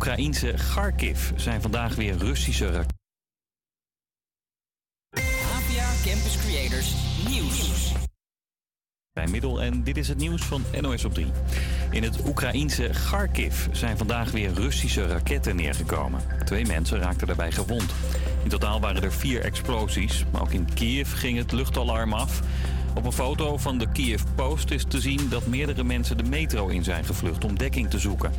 [0.00, 2.96] Oekraïense Kharkiv zijn vandaag weer Russische raketten.
[6.04, 6.94] Campus Creators
[7.28, 7.92] Nieuws.
[9.12, 11.26] Bij Middel en dit is het nieuws van NOS op 3.
[11.90, 16.20] In het Oekraïense Kharkiv zijn vandaag weer Russische raketten neergekomen.
[16.44, 17.92] Twee mensen raakten daarbij gewond.
[18.42, 22.40] In totaal waren er vier explosies, maar ook in Kiev ging het luchtalarm af.
[22.94, 26.68] Op een foto van de Kiev Post is te zien dat meerdere mensen de metro
[26.68, 28.32] in zijn gevlucht om dekking te zoeken.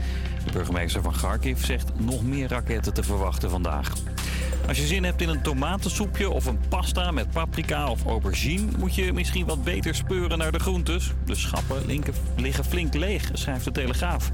[0.45, 3.93] De burgemeester van Kharkiv zegt nog meer raketten te verwachten vandaag.
[4.67, 8.95] Als je zin hebt in een tomatensoepje of een pasta met paprika of aubergine, moet
[8.95, 11.11] je misschien wat beter speuren naar de groentes.
[11.25, 12.03] De schappen
[12.35, 14.31] liggen flink leeg, schrijft de Telegraaf.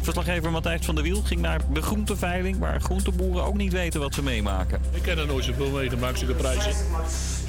[0.00, 4.14] Verslaggever Matthijs van der Wiel ging naar de groenteveiling, waar groenteboeren ook niet weten wat
[4.14, 4.80] ze meemaken.
[4.92, 6.72] Ik ken er nooit zoveel meegemaakt, zulke prijzen.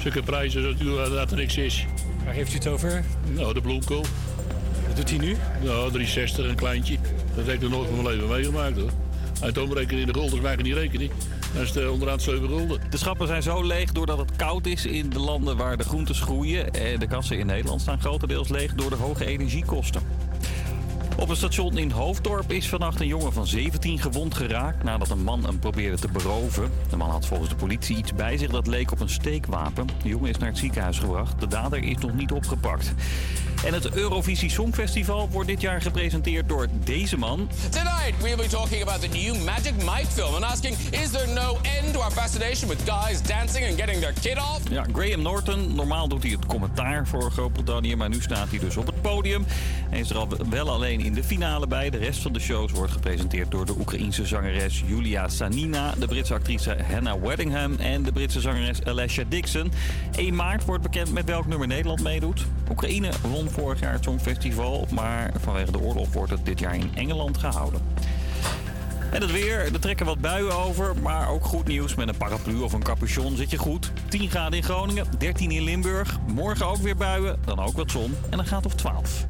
[0.00, 0.76] Zulke prijzen
[1.14, 1.86] dat er niks is.
[2.24, 3.04] Waar heeft u het over?
[3.34, 4.04] Nou, de bloemkool.
[4.86, 5.36] Wat doet hij nu?
[5.62, 6.96] Nou, 360, een kleintje.
[7.34, 8.90] Dat heb ik nog nooit van mijn leven meegemaakt hoor.
[9.40, 11.10] Uit omrekenen in de guldens maken die rekening.
[11.52, 12.80] Dan is het eh, onderaan 7 gulden.
[12.90, 16.20] De schappen zijn zo leeg doordat het koud is in de landen waar de groentes
[16.20, 16.70] groeien.
[16.70, 20.02] En de kassen in Nederland staan grotendeels leeg door de hoge energiekosten.
[21.22, 25.22] Op een station in Hoofddorp is vannacht een jongen van 17 gewond geraakt nadat een
[25.22, 26.70] man hem probeerde te beroven.
[26.90, 29.86] De man had volgens de politie iets bij zich dat leek op een steekwapen.
[30.02, 31.40] De jongen is naar het ziekenhuis gebracht.
[31.40, 32.94] De dader is nog niet opgepakt.
[33.64, 37.48] En het Eurovisie Songfestival wordt dit jaar gepresenteerd door deze man.
[37.70, 41.58] Tonight, we'll be talking about the new Magic Mike film and asking is there no
[41.62, 44.60] end to our fascination with guys dancing and getting their kid off?
[44.70, 45.74] Ja, Graham Norton.
[45.74, 49.44] Normaal doet hij het commentaar voor Groot-Brittannië, maar nu staat hij dus op het podium.
[49.90, 51.90] Hij is er al wel alleen in de finale bij.
[51.90, 56.34] De rest van de shows wordt gepresenteerd door de Oekraïense zangeres Julia Sanina, de Britse
[56.34, 59.72] actrice Hannah Weddingham en de Britse zangeres Alessia Dixon.
[60.16, 62.46] 1 maart wordt bekend met welk nummer Nederland meedoet.
[62.70, 66.90] Oekraïne won vorig jaar het Songfestival, maar vanwege de oorlog wordt het dit jaar in
[66.94, 67.80] Engeland gehouden.
[69.12, 71.94] En het weer, er trekken wat buien over, maar ook goed nieuws.
[71.94, 73.92] Met een paraplu of een capuchon zit je goed.
[74.08, 76.18] 10 graden in Groningen, 13 in Limburg.
[76.26, 79.26] Morgen ook weer buien, dan ook wat zon en dan gaat of 12.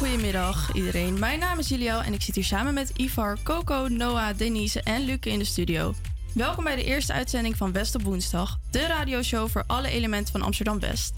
[0.00, 1.18] Een hele goede middag iedereen.
[1.18, 5.04] Mijn naam is Julia en ik zit hier samen met Ivar, Coco, Noah, Denise en
[5.04, 5.94] Luke in de studio.
[6.34, 10.42] Welkom bij de eerste uitzending van West op woensdag, de radioshow voor alle elementen van
[10.42, 11.14] Amsterdam West.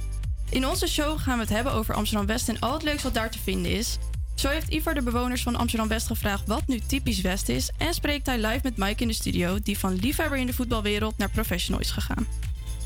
[0.50, 3.14] In onze show gaan we het hebben over Amsterdam West en al het leuks wat
[3.14, 3.98] daar te vinden is.
[4.34, 7.94] Zo heeft Ivar de bewoners van Amsterdam West gevraagd wat nu typisch West is en
[7.94, 11.30] spreekt hij live met Mike in de studio, die van liefhebber in de voetbalwereld naar
[11.30, 12.26] professional is gegaan.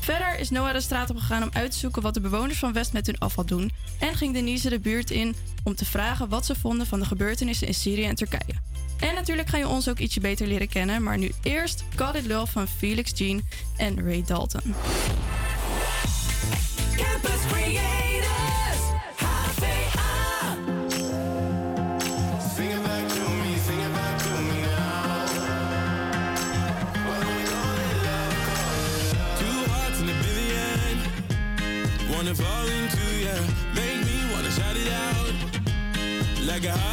[0.07, 2.73] Verder is Noah de straat op gegaan om uit te zoeken wat de bewoners van
[2.73, 3.71] West met hun afval doen.
[3.99, 7.67] En ging Denise de buurt in om te vragen wat ze vonden van de gebeurtenissen
[7.67, 8.53] in Syrië en Turkije.
[8.99, 12.27] En natuurlijk ga je ons ook ietsje beter leren kennen, maar nu eerst God It
[12.27, 13.41] Love van Felix Jean
[13.77, 14.75] en Ray Dalton.
[16.95, 17.45] Campus
[32.27, 33.35] Wanna fall into ya.
[33.73, 36.45] Make me wanna shout it out.
[36.45, 36.86] Like a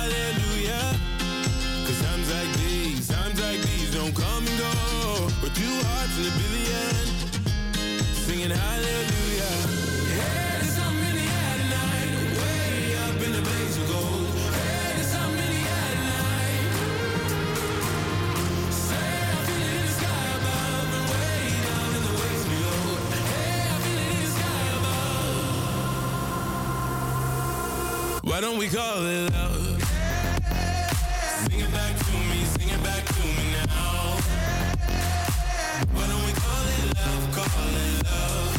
[28.35, 29.81] Why don't we call it love?
[31.47, 34.19] Sing it back to me, sing it back to me now.
[35.93, 38.59] Why don't we call it love, call it love?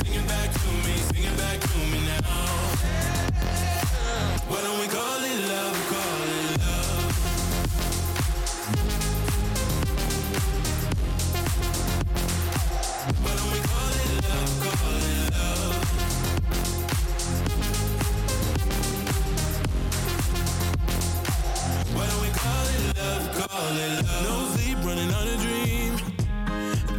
[0.00, 3.15] Sing it back to me, sing it back to me now.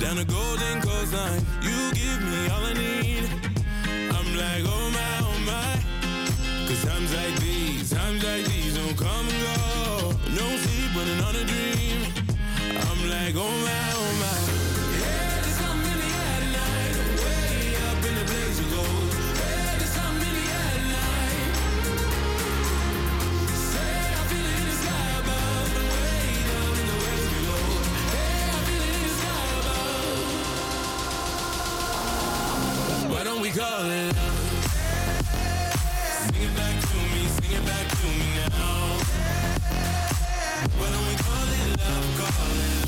[0.08, 1.42] Down the golden coastline,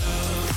[0.09, 0.49] love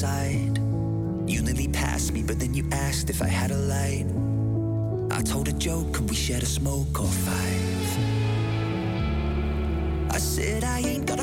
[0.00, 4.06] You nearly passed me, but then you asked if I had a light.
[5.10, 7.98] I told a joke, could we share a smoke or five?
[10.10, 11.17] I said I ain't got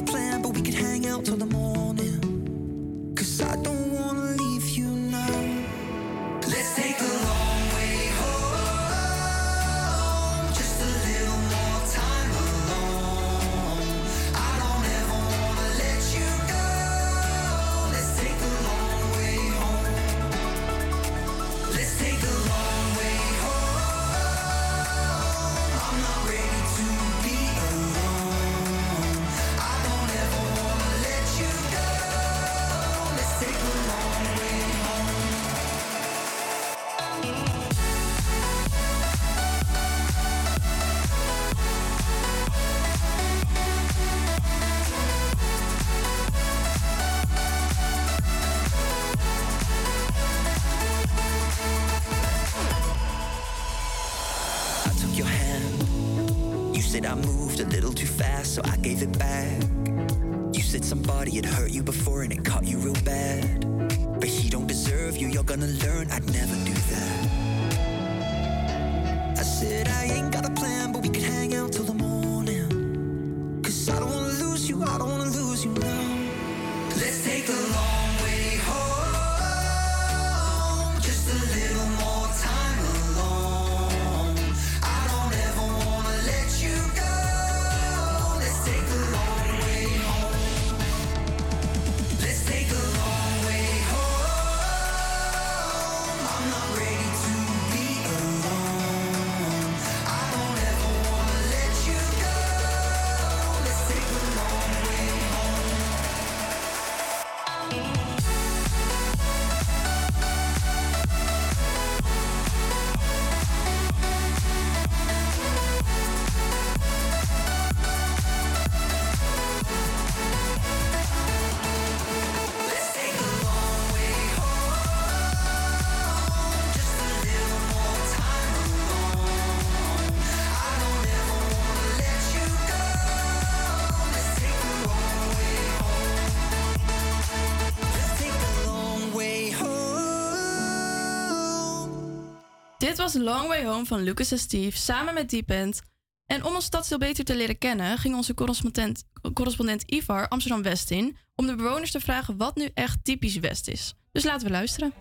[142.96, 145.82] Dit was Long Way Home van Lucas en Steve samen met Deep End.
[146.26, 149.04] En om ons stadsdeel beter te leren kennen, ging onze correspondent,
[149.34, 153.68] correspondent Ivar Amsterdam West in om de bewoners te vragen wat nu echt typisch West
[153.68, 153.94] is.
[154.12, 154.94] Dus laten we luisteren.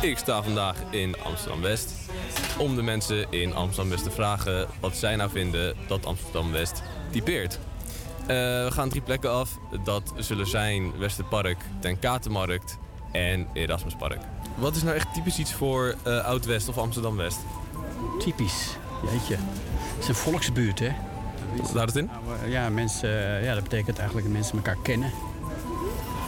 [0.00, 1.94] Ik sta vandaag in Amsterdam-West
[2.58, 7.58] om de mensen in Amsterdam-West te vragen wat zij nou vinden dat Amsterdam-West typeert.
[8.20, 9.58] Eh, we gaan drie plekken af.
[9.84, 12.78] Dat zullen zijn Westerpark, Ten Katenmarkt
[13.12, 14.20] en Erasmuspark.
[14.54, 17.38] Wat is nou echt typisch iets voor eh, Oud-West of Amsterdam-West?
[18.18, 18.76] Typisch,
[19.12, 19.34] jeetje.
[19.34, 20.90] Het is een volksbuurt, hè?
[21.56, 22.10] Wat houdt het in?
[22.26, 25.10] Nou, ja, mensen, eh, ja, dat betekent eigenlijk dat mensen elkaar kennen.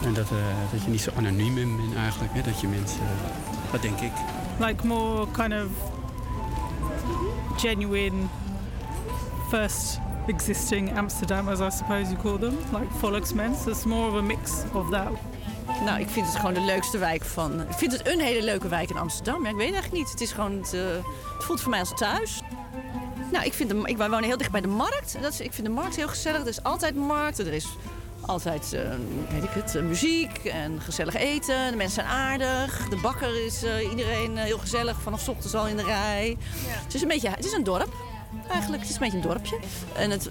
[0.04, 2.42] En dat, eh, dat je niet zo anoniem bent eigenlijk, hè?
[2.42, 3.00] Dat je mensen...
[3.00, 4.12] eh, dat denk ik.
[4.58, 5.68] like more kind of
[7.56, 8.28] genuine
[9.48, 13.62] first existing Amsterdam, as I suppose you call them, like volksmens.
[13.62, 15.12] So it's more of a mix of that.
[15.84, 17.60] Nou, ik vind het gewoon de leukste wijk van.
[17.60, 19.44] Ik vind het een hele leuke wijk in Amsterdam.
[19.44, 20.12] Ja, ik weet het eigenlijk niet.
[20.12, 20.52] Het is gewoon.
[20.52, 20.80] Het, eh,
[21.34, 22.40] het voelt voor mij als thuis.
[23.32, 25.16] Nou, ik, vind de, ik wonen heel dicht bij de markt.
[25.22, 26.40] Dat is, ik vind de markt heel gezellig.
[26.40, 27.38] Er is altijd markt.
[27.38, 27.66] Er is
[28.20, 28.80] altijd, eh,
[29.30, 31.70] weet ik het, eh, muziek en gezellig eten.
[31.70, 32.88] De mensen zijn aardig.
[32.88, 35.00] De bakker is iedereen heel gezellig.
[35.00, 36.36] Vanaf 's ochtends al in de rij.
[36.66, 37.94] Het is een beetje, het is een dorp.
[38.48, 39.58] Eigenlijk, het is een beetje een dorpje.
[39.94, 40.30] En het,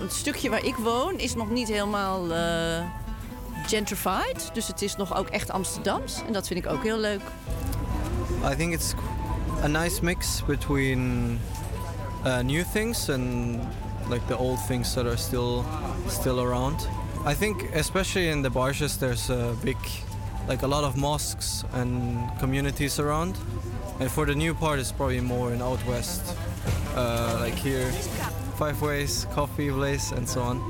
[0.00, 2.26] het stukje waar ik woon is nog niet helemaal
[3.70, 4.50] gentrified.
[4.52, 6.22] Dus het is nog ook echt Amsterdams.
[6.26, 7.20] En dat vind ik ook heel leuk.
[8.52, 8.94] I think it's
[9.62, 11.38] a nice mix between
[12.24, 13.58] uh, new things and
[14.08, 15.64] like the old things that are still
[16.08, 16.88] still around.
[17.26, 19.76] I think especially in the Barshes there's a big
[20.48, 23.36] like a lot of mosques and communities around.
[24.00, 26.22] And for the new part it's probably more in out west.
[26.96, 27.92] Uh, like here
[28.58, 30.60] Five Ways, Coffee Place and so on.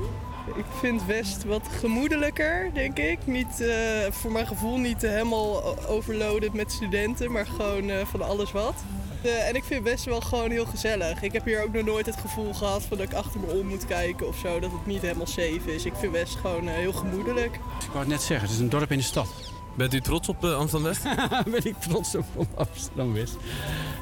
[0.55, 3.19] Ik vind West wat gemoedelijker, denk ik.
[3.25, 8.51] Niet, eh, voor mijn gevoel niet helemaal overloaded met studenten, maar gewoon eh, van alles
[8.51, 8.75] wat.
[9.21, 11.21] Eh, en ik vind West wel gewoon heel gezellig.
[11.21, 13.67] Ik heb hier ook nog nooit het gevoel gehad van dat ik achter me om
[13.67, 14.59] moet kijken of zo.
[14.59, 15.85] Dat het niet helemaal safe is.
[15.85, 17.55] Ik vind West gewoon heel gemoedelijk.
[17.55, 19.27] Ik wou het net zeggen, het is een dorp in de stad.
[19.75, 21.03] Bent u trots op eh, Amsterdam-West?
[21.51, 23.35] ben ik trots op op Amsterdam-West?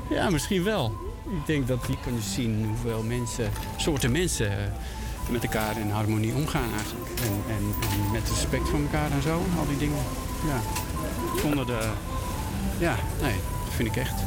[0.10, 0.98] Ja, misschien wel.
[1.26, 4.74] Ik denk dat die kunnen zien hoeveel mensen, soorten mensen
[5.30, 7.10] met elkaar in harmonie omgaan eigenlijk.
[7.20, 10.04] En, en, en met respect voor elkaar en zo, al die dingen.
[10.48, 10.62] Ja.
[11.42, 11.90] Zonder de...
[12.80, 14.22] Ja, nee, dat vind ik echt.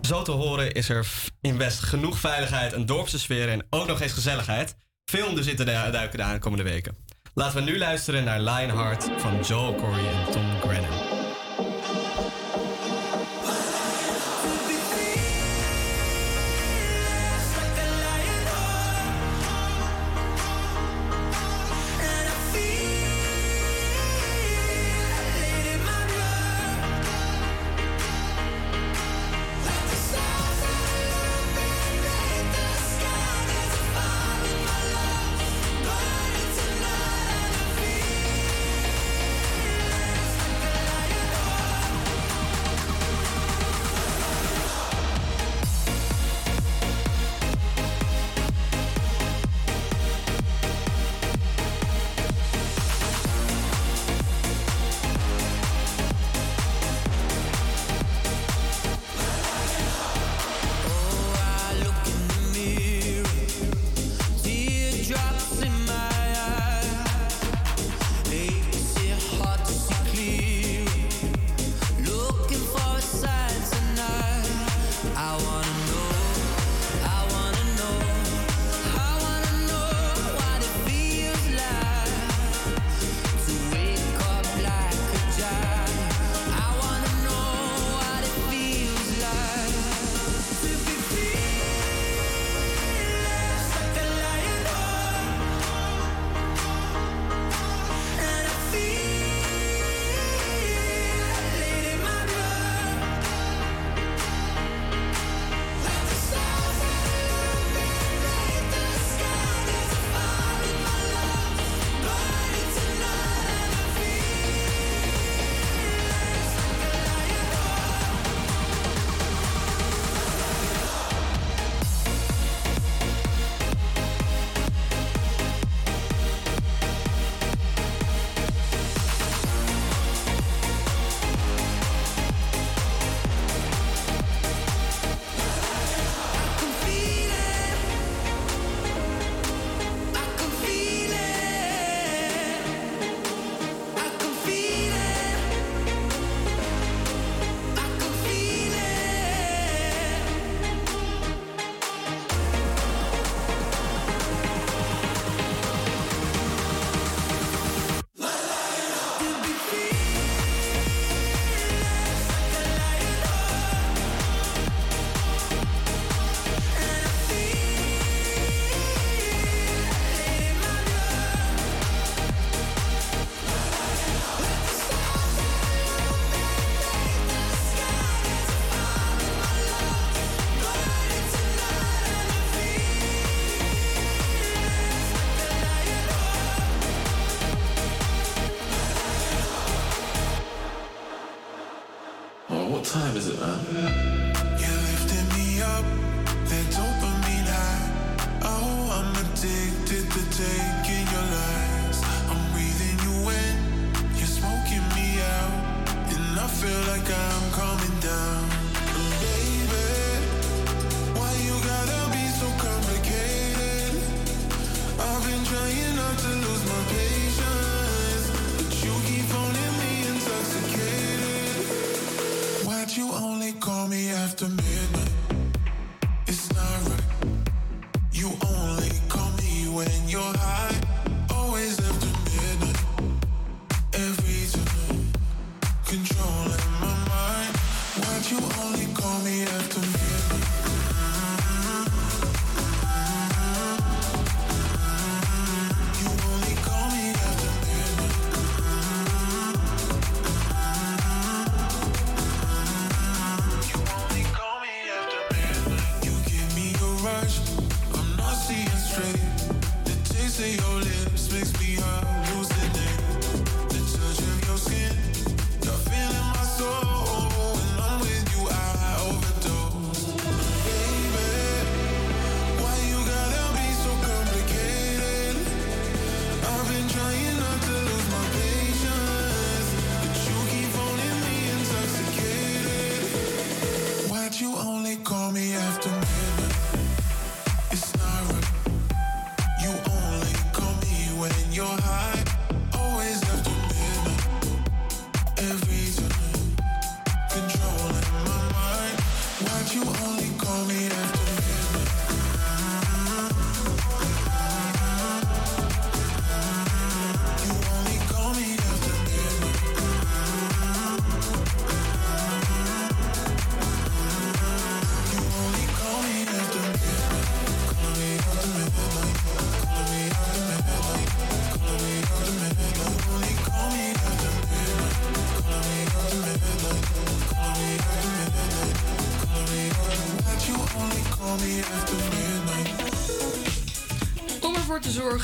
[0.00, 1.08] Zo te horen is er
[1.40, 4.76] in West genoeg veiligheid, een dorpse sfeer en ook nog eens gezelligheid.
[5.04, 5.34] Veel
[5.64, 6.96] daar duiken de aankomende weken.
[7.34, 11.09] Laten we nu luisteren naar Lionheart van Joe Corey en Tom Grennan.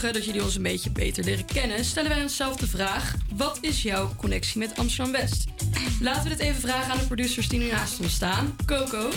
[0.00, 3.82] Dat jullie ons een beetje beter leren kennen, stellen wij onszelf de vraag: wat is
[3.82, 5.44] jouw connectie met Amsterdam West?
[6.00, 8.56] Laten we dit even vragen aan de producers die nu naast ons staan.
[8.66, 9.10] Coco,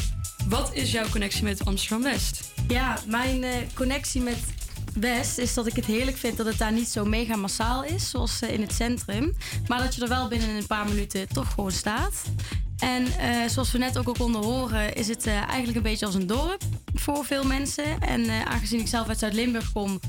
[0.48, 2.51] wat is jouw connectie met Amsterdam West?
[2.67, 4.38] Ja, mijn eh, connectie met
[4.93, 8.09] West is dat ik het heerlijk vind dat het daar niet zo mega massaal is,
[8.09, 9.36] zoals eh, in het centrum.
[9.67, 12.13] Maar dat je er wel binnen een paar minuten toch gewoon staat.
[12.77, 16.15] En eh, zoals we net ook al konden horen, is het eigenlijk een beetje als
[16.15, 18.00] een dorp voor veel mensen.
[18.00, 20.00] En aangezien ik zelf uit Zuid-Limburg kom,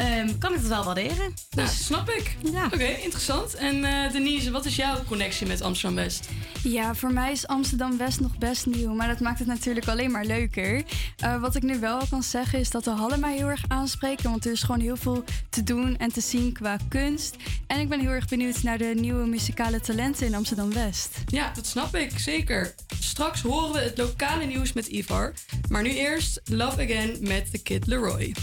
[0.00, 1.34] ehm, kan ik het wel waarderen.
[1.50, 2.36] Dus snap ik.
[2.52, 2.64] Ja.
[2.64, 3.54] Oké, interessant.
[3.54, 6.28] En eh, Denise, wat is jouw connectie met Amsterdam West?
[6.62, 10.10] Ja, voor mij is Amsterdam West nog best nieuw, maar dat maakt het natuurlijk alleen
[10.10, 10.82] maar leuker.
[11.16, 14.30] Eh, wat ik nu wel kan zeggen is dat de hallen mij heel erg aanspreken,
[14.30, 17.36] want er is gewoon heel veel te doen en te zien qua kunst.
[17.66, 21.18] En ik ben heel erg benieuwd naar de nieuwe muzikale talenten in Amsterdam West.
[21.26, 22.74] Ja, dat snap ik, zeker.
[23.00, 25.32] Straks horen we het lokale nieuws met Ivar.
[25.68, 28.34] Maar nu eerst Love Again met The Kid Leroy.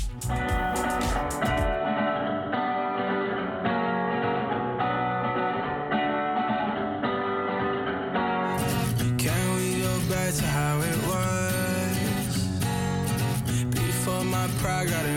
[14.77, 15.16] My pride got in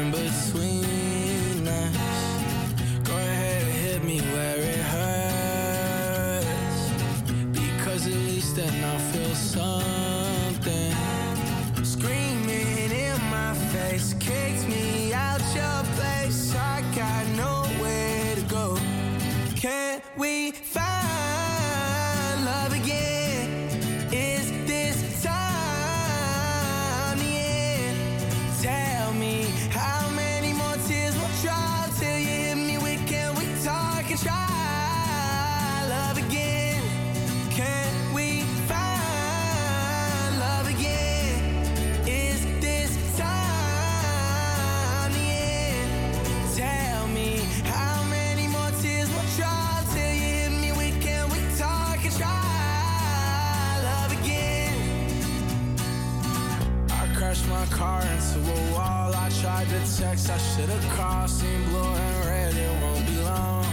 [60.11, 61.41] text, I should have crossed.
[61.41, 63.65] Seen blue and red, it won't be long.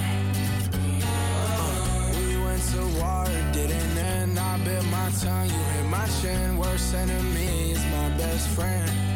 [1.02, 4.40] Uh, we went to war, it didn't end.
[4.40, 6.58] I bit my tongue, you hit my chin.
[6.58, 9.07] Worst enemy is my best friend.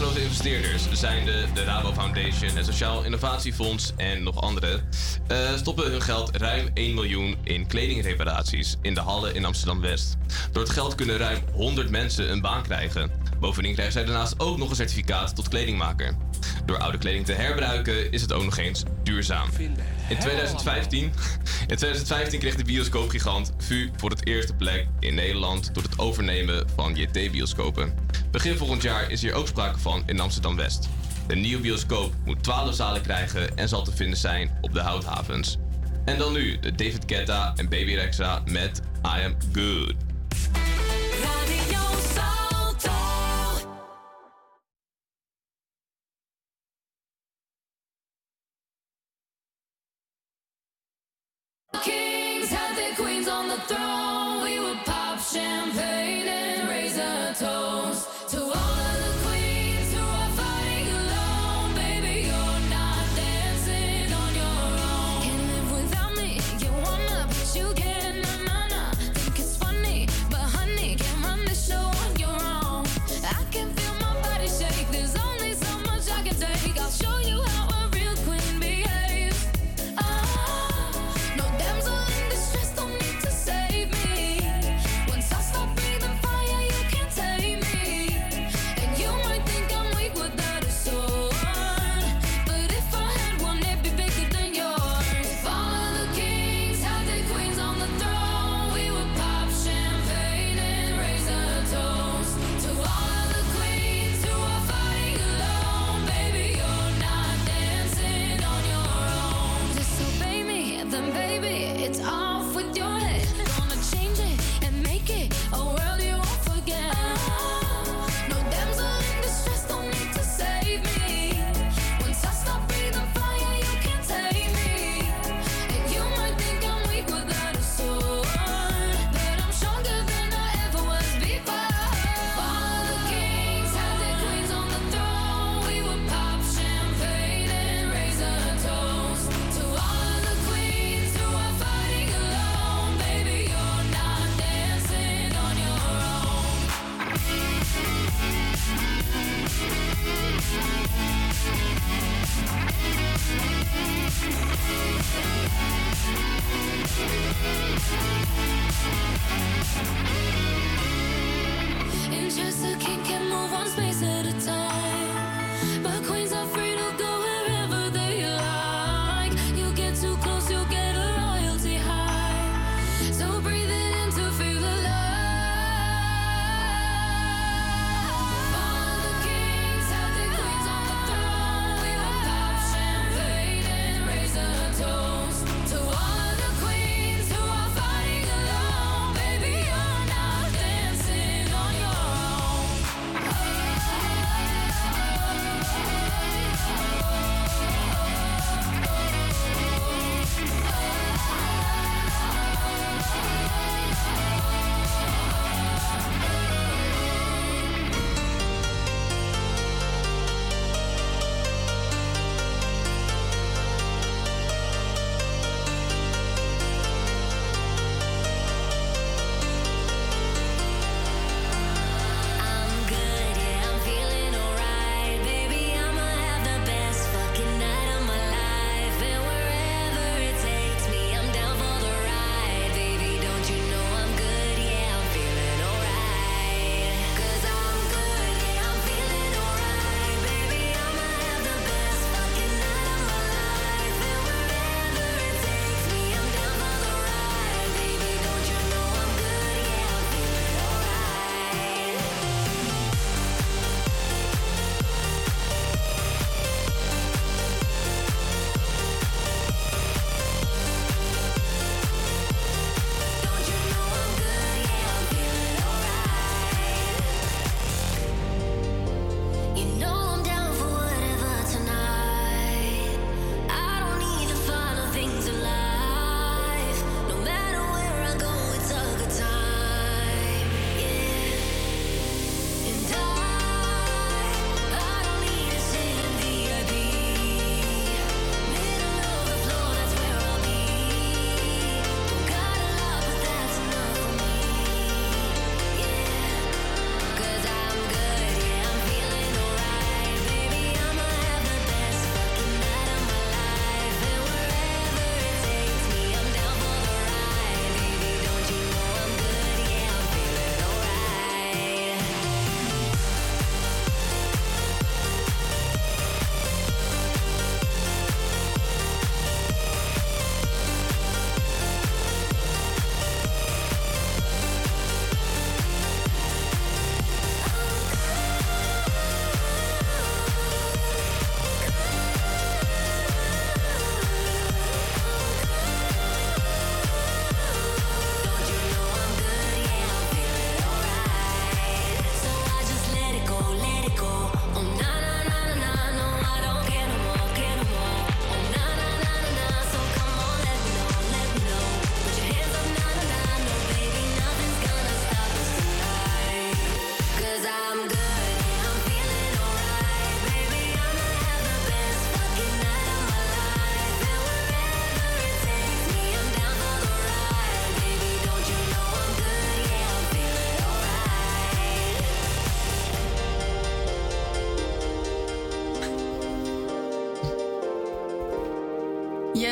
[0.00, 4.80] Grote investeerders, zijn de, Rabo Foundation, het Sociaal Innovatiefonds en nog andere,
[5.26, 10.16] eh, stoppen hun geld ruim 1 miljoen in kledingreparaties in de hallen in Amsterdam-West.
[10.52, 13.10] Door het geld kunnen ruim 100 mensen een baan krijgen.
[13.40, 16.16] Bovendien krijgen zij daarnaast ook nog een certificaat tot kledingmaker.
[16.64, 19.48] Door oude kleding te herbruiken is het ook nog eens duurzaam.
[20.08, 21.02] In 2015,
[21.72, 26.68] in 2015 kreeg de bioscoopgigant VU voor het eerste plek in Nederland door het overnemen
[26.74, 27.94] van JT-bioscopen.
[28.30, 30.88] Begin volgend jaar is hier ook sprake van in Amsterdam-West.
[31.26, 35.58] De nieuwe bioscoop moet 12 zalen krijgen en zal te vinden zijn op de houthavens.
[36.04, 40.09] En dan nu de David Guetta en Baby Rexha met I Am Good.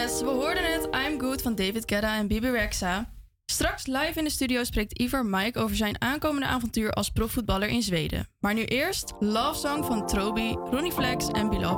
[0.03, 3.13] Yes, we hoorden het I'm Good van David Guetta en Bibi Rexa.
[3.45, 7.83] Straks live in de studio spreekt Ivar Mike over zijn aankomende avontuur als profvoetballer in
[7.83, 8.29] Zweden.
[8.39, 11.77] Maar nu eerst Love Song van Trobi, Ronnie Flex en Bilal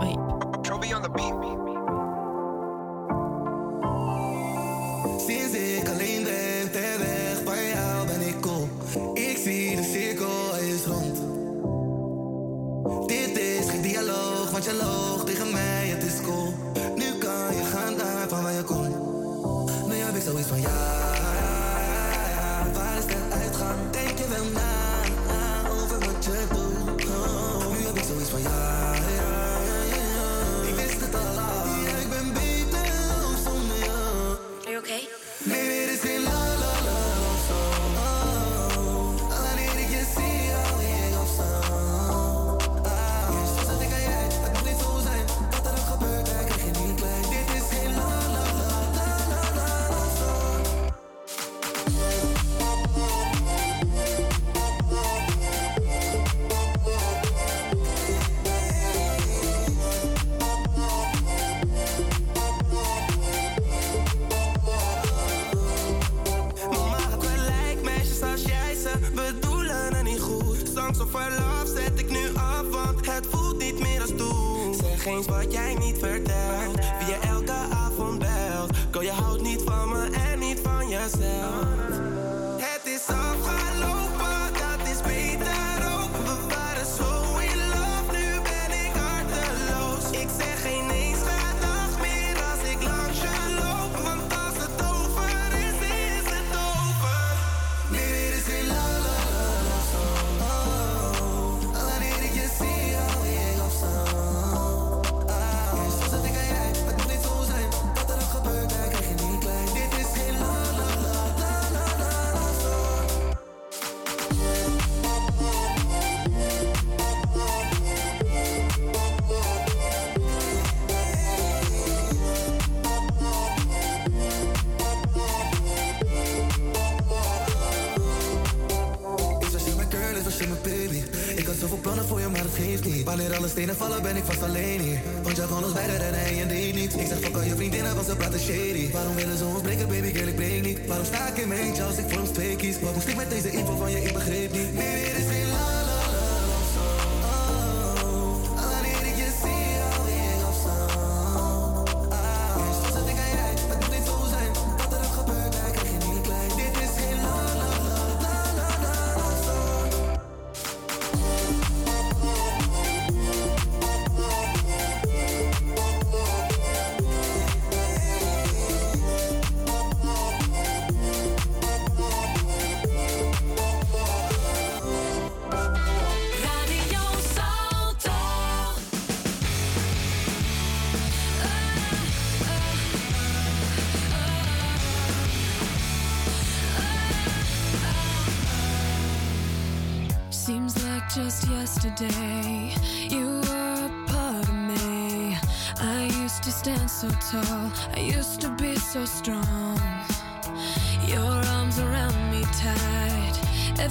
[71.11, 74.75] Verlaat zet ik nu af, want het voelt niet meer als toen.
[74.75, 76.20] Zeg eens wat jij niet vertelt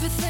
[0.02, 0.29] everything.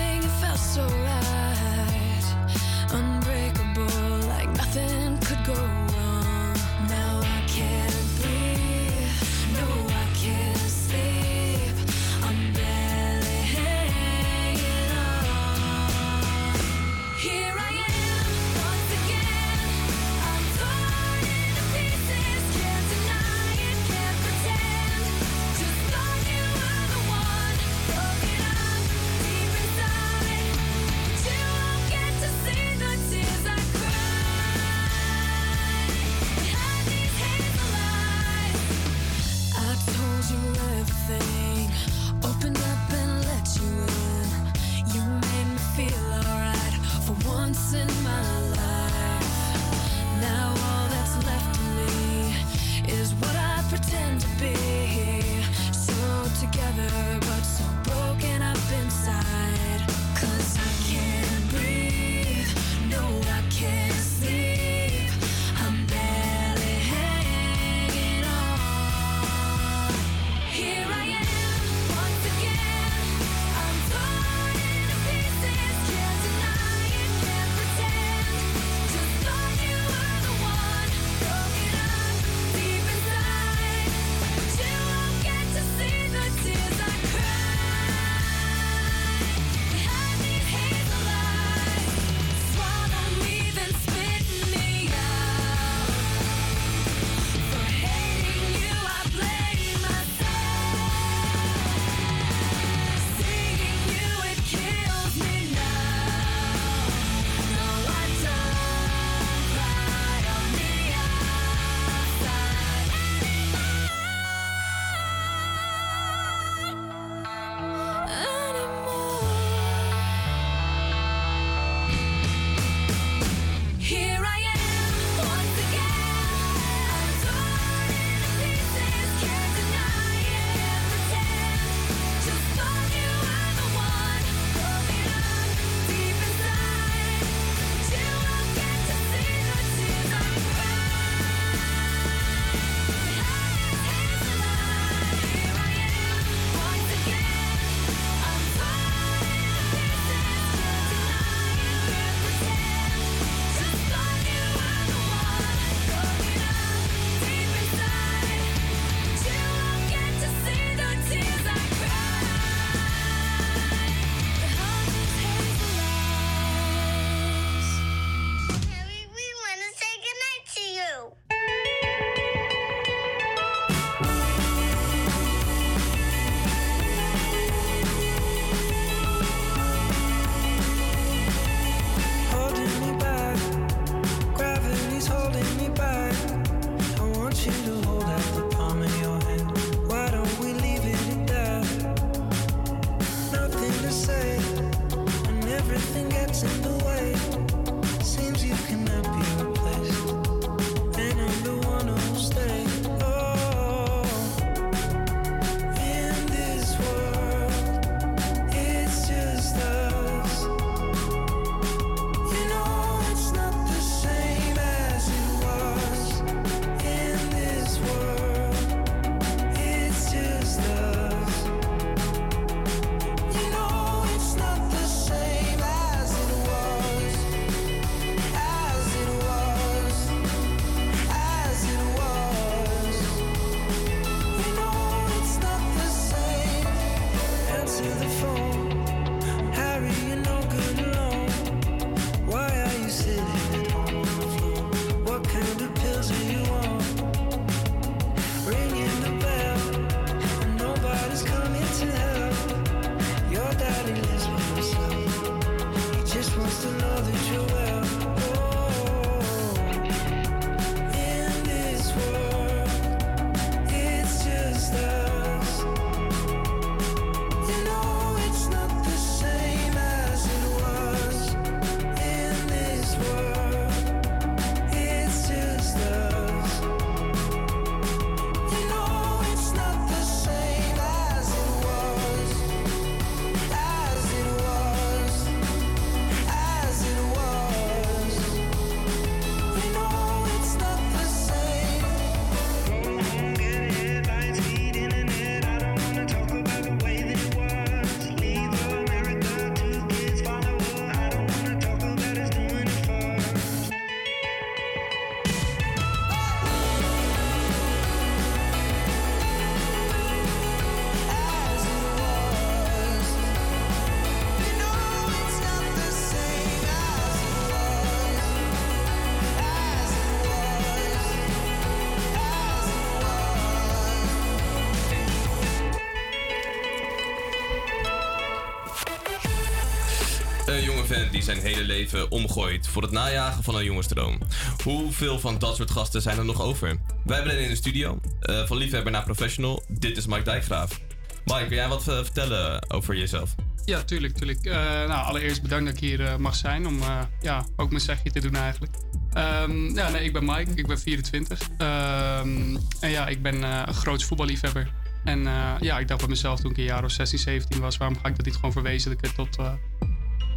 [330.89, 334.17] Die zijn hele leven omgooit voor het najagen van een jongensdroom.
[334.63, 336.77] Hoeveel van dat soort gasten zijn er nog over?
[337.05, 337.99] Wij hebben in de studio.
[338.19, 339.63] Eh, van liefhebber naar professional.
[339.67, 340.79] Dit is Mike Dijkgraaf.
[341.25, 343.35] Mike, kun jij wat eh, vertellen over jezelf?
[343.65, 344.45] Ja, tuurlijk, tuurlijk.
[344.45, 346.79] Eh, nou, allereerst bedankt dat ik hier mag zijn om
[347.21, 348.75] ja, ook mijn zegje te doen eigenlijk.
[349.13, 351.39] Ehm, ja, nee, ik ben Mike, ik ben 24.
[351.57, 354.71] Ehm, en ja, ik ben een groot voetballiefhebber.
[355.03, 355.23] En
[355.59, 358.07] ja, ik dacht bij mezelf toen ik een jaar of 16, 17 was, waarom ga
[358.07, 359.37] ik dat niet gewoon verwezenlijken tot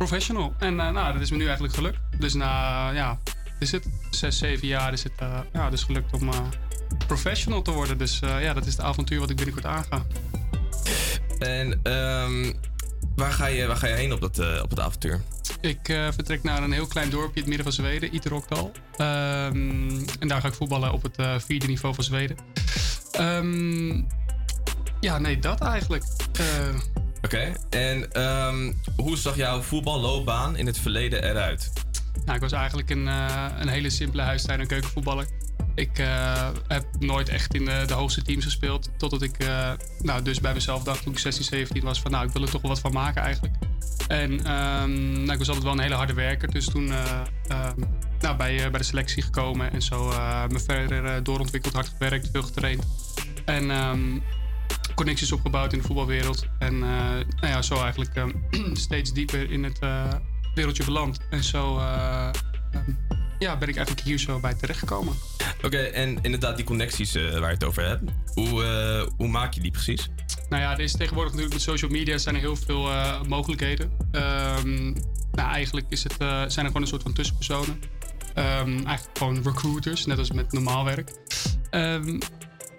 [0.07, 0.55] professional?
[0.59, 1.98] En eh, nou, dat is me nu eigenlijk gelukt.
[2.18, 3.18] Dus na, ja,
[3.59, 6.38] is het 6, 7 jaar is het eh, ja, dus gelukt om eh,
[7.07, 7.98] professional te worden.
[7.98, 10.03] Dus ja, dat is het avontuur wat ik binnenkort aanga.
[11.38, 12.53] En ehm,
[13.16, 15.20] waar, ga je, waar ga je heen op, dat, op het avontuur?
[15.61, 18.72] Ik vertrek naar een heel klein dorpje in het midden van Zweden, Iterokdal.
[18.96, 22.36] Ehm, en daar ga ik voetballen op het vierde niveau van Zweden.
[23.12, 24.03] Ehm,
[25.00, 26.05] ja, nee, dat eigenlijk.
[27.22, 31.72] Oké, en ehm, hoe zag jouw voetballoopbaan in het verleden eruit?
[32.24, 35.26] nou, ik was eigenlijk een, eh, een hele simpele huistuin- en keukenvoetballer.
[35.74, 38.90] Ik eh, heb nooit echt in de, de hoogste teams gespeeld.
[38.96, 42.26] Totdat ik eh, nou, dus bij mezelf dacht toen ik 16, 17 was van nou,
[42.26, 43.54] ik wil er toch wel wat van maken eigenlijk.
[44.08, 46.50] En ehm, nou, ik was altijd wel een hele harde werker.
[46.50, 47.80] Dus toen eh, ehm,
[48.20, 50.06] nou, bij, bij de selectie gekomen en zo
[50.48, 52.84] me verder doorontwikkeld, hard gewerkt, veel getraind.
[53.44, 53.70] En
[54.95, 56.47] connecties opgebouwd in de voetbalwereld.
[56.59, 56.80] En eh,
[57.40, 58.30] nou ja, zo eigenlijk ehm,
[58.86, 60.12] steeds dieper in het eh,
[60.55, 61.18] wereldje beland.
[61.30, 62.30] En zo eh,
[62.72, 62.90] ehm,
[63.38, 65.14] ja, ben ik eigenlijk hier zo bij terechtgekomen.
[65.62, 68.03] Oké, en inderdaad die connecties waar je het over hebt.
[68.34, 68.62] Hoe,
[69.16, 70.09] hoe maak je die precies?
[70.49, 72.88] Nou ja, er is tegenwoordig natuurlijk met social media zijn er heel veel
[73.28, 73.90] mogelijkheden.
[74.11, 74.84] Ehm,
[75.32, 77.80] nou, eigenlijk is het, zijn er gewoon een soort van tussenpersonen.
[78.34, 81.11] Eigenlijk gewoon recruiters, net als met normaal werk.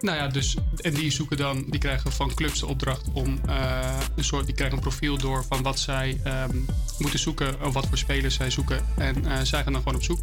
[0.04, 3.98] Nou ja, dus, en die zoeken dan, die krijgen van clubs de opdracht om eh,
[4.16, 6.58] een soort, die krijgen een profiel door van wat zij ehm,
[6.98, 8.86] moeten zoeken, of wat voor spelers zij zoeken.
[8.98, 10.20] En eh, zij gaan dan gewoon op zoek.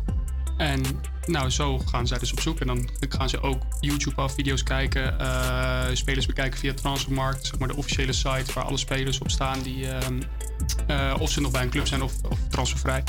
[0.56, 0.82] En
[1.26, 2.60] nou, zo gaan zij dus op zoek.
[2.60, 5.18] En dan gaan ze ook YouTube af video's kijken.
[5.18, 9.62] eh, spelers bekijken via Transfermarkt, zeg maar de officiële site waar alle spelers op staan.
[9.62, 9.86] Die,
[10.86, 13.02] eh, of ze nog bij een club zijn of, of transfervrij.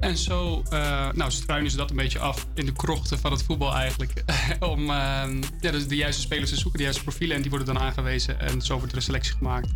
[0.00, 3.42] En zo eh, nou, struinen ze dat een beetje af in de krochten van het
[3.42, 4.24] voetbal eigenlijk.
[4.72, 7.36] Om ehm, ja, dus de juiste spelers te zoeken, de juiste profielen.
[7.36, 8.40] En die worden dan aangewezen.
[8.40, 9.68] En zo wordt er een selectie gemaakt.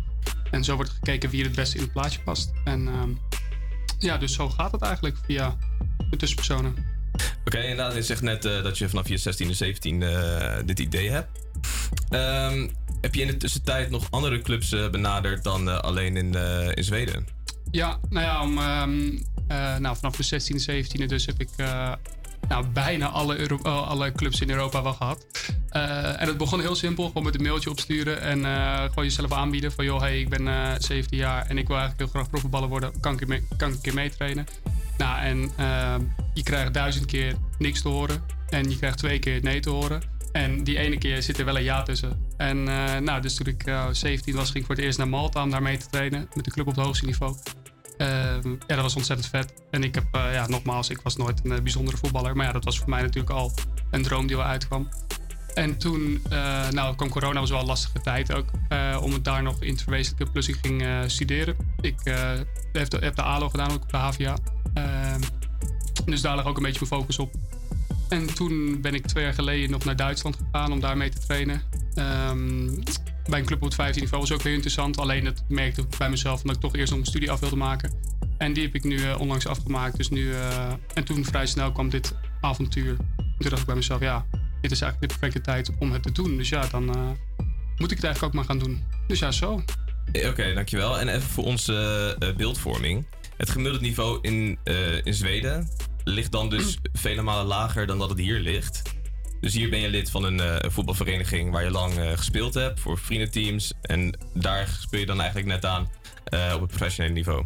[0.51, 2.51] En zo wordt gekeken wie er het beste in het plaatje past.
[2.63, 3.09] En ehm,
[3.99, 5.57] ja, dus zo gaat het eigenlijk via
[6.09, 6.75] de tussenpersonen.
[7.45, 10.79] Oké, inderdaad, je zegt net eh, dat je vanaf je 16 en 17 eh, dit
[10.79, 11.39] idee hebt.
[12.09, 12.67] Ehm,
[13.01, 16.67] heb je in de tussentijd nog andere clubs eh, benaderd dan eh, alleen in, eh,
[16.73, 17.27] in Zweden?
[17.71, 21.49] Ja, nou ja, om, ehm, eh, nou, vanaf de 16e, 17e dus heb ik
[22.47, 25.25] nou, bijna alle, alle clubs in Europa wel gehad.
[25.69, 28.43] Eh, en het begon heel simpel, gewoon met een mailtje opsturen en
[28.87, 31.97] gewoon jezelf aanbieden van joh, hey, ik ben eh 17 jaar en ik wil eigenlijk
[31.97, 34.45] heel graag profvoetballer worden, kan ik, mee, kan ik een keer meetrainen?
[34.97, 36.01] Nou, en ehm,
[36.33, 40.01] je krijgt duizend keer niks te horen en je krijgt twee keer nee te horen.
[40.31, 42.25] En die ene keer zit er wel een ja tussen.
[42.37, 45.09] En eh, nou, dus toen ik eh, 17 was, ging ik voor het eerst naar
[45.09, 46.29] Malta om daar mee te trainen.
[46.33, 47.35] Met de club op het hoogste niveau.
[47.97, 49.53] Ehm, ja, dat was ontzettend vet.
[49.71, 52.35] En ik heb, eh, ja, nogmaals, ik was nooit een eh, bijzondere voetballer.
[52.35, 53.51] Maar ja, dat was voor mij natuurlijk al
[53.91, 54.89] een droom die wel uitkwam.
[55.53, 58.45] En toen, eh, nou, kwam corona, was wel een lastige tijd ook.
[58.69, 60.31] eh, om het daar nog in te verwezenlijken.
[60.31, 61.55] Plus ik ging eh, studeren.
[61.81, 62.31] Ik eh,
[62.71, 64.37] heb, de, heb de ALO gedaan, ook op de HVA.
[64.73, 65.21] Ehm,
[66.05, 67.33] dus daar lag ook een beetje mijn focus op.
[68.09, 71.19] En toen ben ik twee jaar geleden nog naar Duitsland gegaan om daar mee te
[71.19, 71.61] trainen.
[71.93, 72.67] Ehm,
[73.29, 74.97] bij een club op het 15 niveau was ook weer interessant.
[74.97, 77.55] Alleen dat merkte ik bij mezelf dat ik toch eerst nog mijn studie af wilde
[77.55, 77.93] maken.
[78.37, 79.97] En die heb ik nu eh, onlangs afgemaakt.
[79.97, 82.95] Dus nu, eh, en toen vrij snel kwam dit avontuur.
[83.15, 84.25] Toen dacht ik bij mezelf, ja,
[84.61, 86.37] dit is eigenlijk de perfecte tijd om het te doen.
[86.37, 87.09] Dus ja, dan eh,
[87.77, 88.83] moet ik het eigenlijk ook maar gaan doen.
[89.07, 89.63] Dus ja, zo.
[90.27, 90.99] Oké, dankjewel.
[90.99, 93.05] En even voor onze beeldvorming.
[93.37, 94.57] Het gemiddeld niveau in,
[95.03, 95.67] in Zweden
[96.03, 98.81] ligt dan dus vele malen lager dan dat het hier ligt.
[99.41, 102.79] Dus hier ben je lid van een eh, voetbalvereniging waar je lang eh, gespeeld hebt
[102.79, 103.73] voor vriendenteams.
[103.81, 105.89] En daar speel je dan eigenlijk net aan
[106.23, 107.45] eh, op het professionele niveau.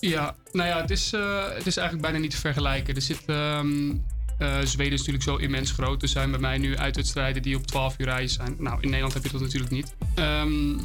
[0.00, 1.10] Ja, nou ja, het is,
[1.54, 2.94] het is eigenlijk bijna niet te vergelijken.
[2.94, 3.90] Er zit, ehm,
[4.38, 6.02] eh, Zweden is natuurlijk zo immens groot.
[6.02, 8.56] Er zijn bij mij nu uitwedstrijden die op 12 uur rijden zijn.
[8.58, 9.94] Nou, in Nederland heb je dat natuurlijk niet.
[10.14, 10.78] Ehm,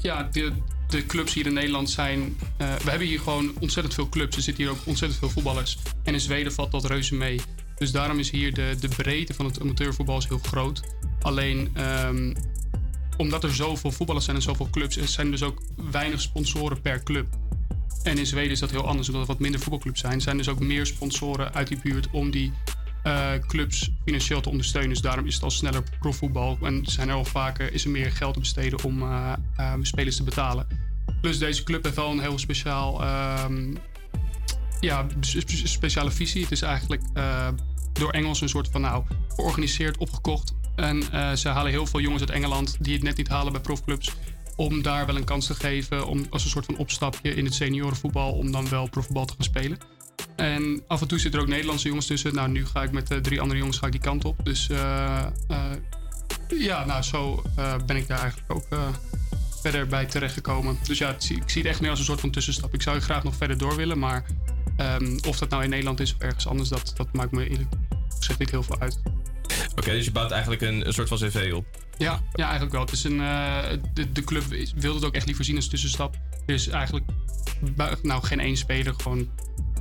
[0.00, 0.52] ja, de,
[0.88, 2.36] de clubs hier in Nederland zijn...
[2.56, 4.36] eh, we hebben hier gewoon ontzettend veel clubs.
[4.36, 5.78] Er zitten hier ook ontzettend veel voetballers.
[6.02, 7.40] En in Zweden valt dat reuze mee.
[7.76, 10.82] Dus daarom is hier de, de breedte van het amateurvoetbal heel groot.
[11.20, 11.70] Alleen...
[11.72, 12.34] ehm,
[13.16, 17.02] omdat er zoveel voetballers zijn en zoveel clubs, er zijn dus ook weinig sponsoren per
[17.02, 17.26] club.
[18.02, 20.12] En in Zweden is dat heel anders, omdat er wat minder voetbalclubs zijn.
[20.12, 22.52] Er zijn dus ook meer sponsoren uit die buurt om die
[23.06, 24.90] eh, clubs financieel te ondersteunen.
[24.90, 26.58] Dus daarom is het al sneller profvoetbal.
[26.62, 30.16] En zijn er al vaker is er meer geld te besteden om eh, eh, spelers
[30.16, 30.66] te betalen.
[31.20, 33.74] Plus deze club heeft wel een heel speciaal, ehm,
[34.80, 36.42] ja, spe- speciale visie.
[36.42, 37.02] Het is eigenlijk
[37.92, 40.54] door Engels een soort van nou, georganiseerd, opgekocht.
[40.76, 41.02] En
[41.38, 44.12] ze halen heel veel jongens uit Engeland die het net niet halen bij profclubs.
[44.56, 47.54] Om daar wel een kans te geven, om als een soort van opstapje in het
[47.54, 49.78] seniorenvoetbal, om dan wel profvoetbal te gaan spelen.
[50.36, 52.34] En af en toe zitten er ook Nederlandse jongens tussen.
[52.34, 54.44] Nou, nu ga ik met eh, drie andere jongens ga ik die kant op.
[54.44, 55.60] Dus eh, eh,
[56.58, 57.42] ja, nou, zo
[57.86, 58.66] ben ik daar eigenlijk ook
[59.62, 60.78] verder bij terechtgekomen.
[60.82, 62.74] Dus ja, het ik zie het echt meer als een soort van tussenstap.
[62.74, 64.24] Ik zou graag nog verder door willen, maar
[64.76, 67.68] ehm, of dat nou in Nederland is of ergens anders, dat, dat maakt me eerlijk
[68.18, 69.00] gezegd niet heel veel uit.
[69.76, 71.66] Oké, dus je bouwt eigenlijk een, een soort van cv op.
[71.98, 72.80] Ja, ja, eigenlijk wel.
[72.80, 73.18] Het is een,
[73.94, 76.16] de, de club is- wil het ook echt liever zien als tussenstap.
[76.46, 77.04] Er is eigenlijk
[78.02, 79.28] nou, geen één speler, gewoon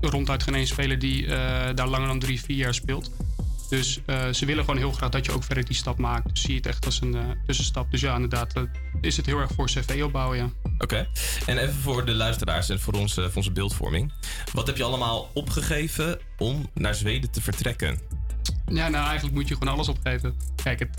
[0.01, 3.11] ronduit geen één speler die eh, daar langer dan drie, vier jaar speelt.
[3.69, 6.29] Dus eh, ze willen gewoon heel graag dat je ook verder die stap maakt.
[6.29, 7.91] Dus zie je het echt als een eh, tussenstap.
[7.91, 8.53] Dus ja, inderdaad,
[9.01, 10.49] is het heel erg voor cv opbouwen, ja.
[10.77, 11.07] Oké.
[11.45, 14.11] En even voor de luisteraars en voor onze, voor onze beeldvorming.
[14.53, 17.99] Wat heb je allemaal opgegeven om naar Zweden te vertrekken?
[18.65, 20.35] Ja, nou eigenlijk moet je gewoon alles opgeven.
[20.63, 20.89] Kijk, het,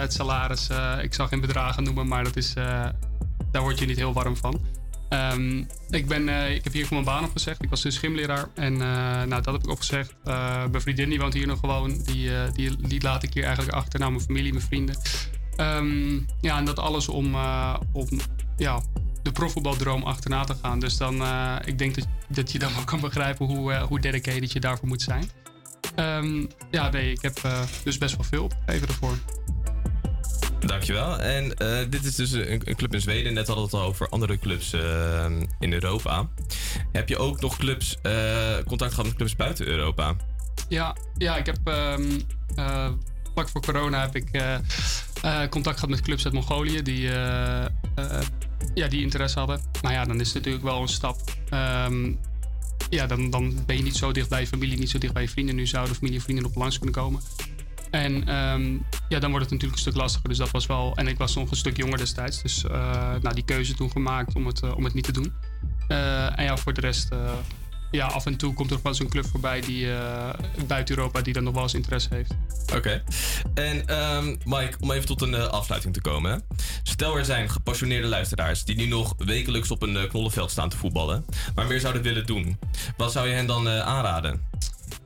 [0.00, 0.68] het salaris,
[1.02, 2.52] ik zal geen bedragen noemen, maar dat is,
[3.50, 4.60] daar word je niet heel warm van.
[5.08, 7.62] Ehm, ik, ben, eh, ik heb hier voor mijn baan opgezegd.
[7.62, 10.14] Ik was dus gymleraar en eh, nou, dat heb ik opgezegd.
[10.24, 12.02] Eh, mijn vriendin die woont hier nog gewoon.
[12.02, 13.98] Die, die, die laat ik hier eigenlijk achter.
[13.98, 14.98] Nou, mijn familie, mijn vrienden.
[15.56, 17.36] Ehm, ja, en dat alles om,
[17.92, 18.08] om
[18.56, 18.82] ja,
[19.22, 20.80] de profvoetbaldroom achterna te gaan.
[20.80, 21.22] Dus dan,
[21.64, 25.02] ik denk dat, dat je dan wel kan begrijpen hoe, hoe dedicated je daarvoor moet
[25.02, 25.30] zijn.
[25.94, 27.40] Ehm, ja, nee, ik heb
[27.84, 29.18] dus best wel veel opgegeven ervoor.
[30.58, 31.20] Dankjewel.
[31.20, 33.34] En eh, dit is dus een, een club in Zweden.
[33.34, 35.26] Net hadden we het al over andere clubs eh,
[35.60, 36.28] in Europa.
[36.92, 40.16] Heb je ook nog clubs, eh, contact gehad met clubs buiten Europa?
[40.68, 42.88] Ja, ja ik heb eh,
[43.32, 44.30] vlak voor corona heb ik
[45.50, 47.00] contact gehad met clubs uit Mongolië die,
[48.74, 49.60] ja, die interesse hadden.
[49.82, 51.16] Maar ja, dan is het natuurlijk wel een stap.
[51.50, 52.12] Ehm,
[52.90, 55.22] ja, dan, dan ben je niet zo dicht bij je familie, niet zo dicht bij
[55.22, 55.54] je vrienden.
[55.54, 57.20] Nu zouden familie en vrienden op langs kunnen komen.
[57.90, 58.76] En ehm,
[59.08, 60.28] ja, dan wordt het natuurlijk een stuk lastiger.
[60.28, 60.96] Dus dat was wel.
[60.96, 62.42] En ik was nog een stuk jonger destijds.
[62.42, 65.32] Dus eh, nou, die keuze toen gemaakt om het, eh, om het niet te doen.
[65.88, 67.08] Eh, en ja, voor de rest.
[67.90, 69.88] ja, af en toe komt er wel eens een club voorbij die
[70.66, 72.34] buiten Europa die dan nog wel eens interesse heeft.
[72.74, 73.02] Oké.
[73.54, 76.42] En ehm, Mike, om even tot een afsluiting te komen.
[76.82, 81.24] Stel er zijn gepassioneerde luisteraars die nu nog wekelijks op een knollenveld staan te voetballen,
[81.54, 82.58] maar meer zouden willen doen.
[82.96, 84.40] Wat zou je hen dan aanraden?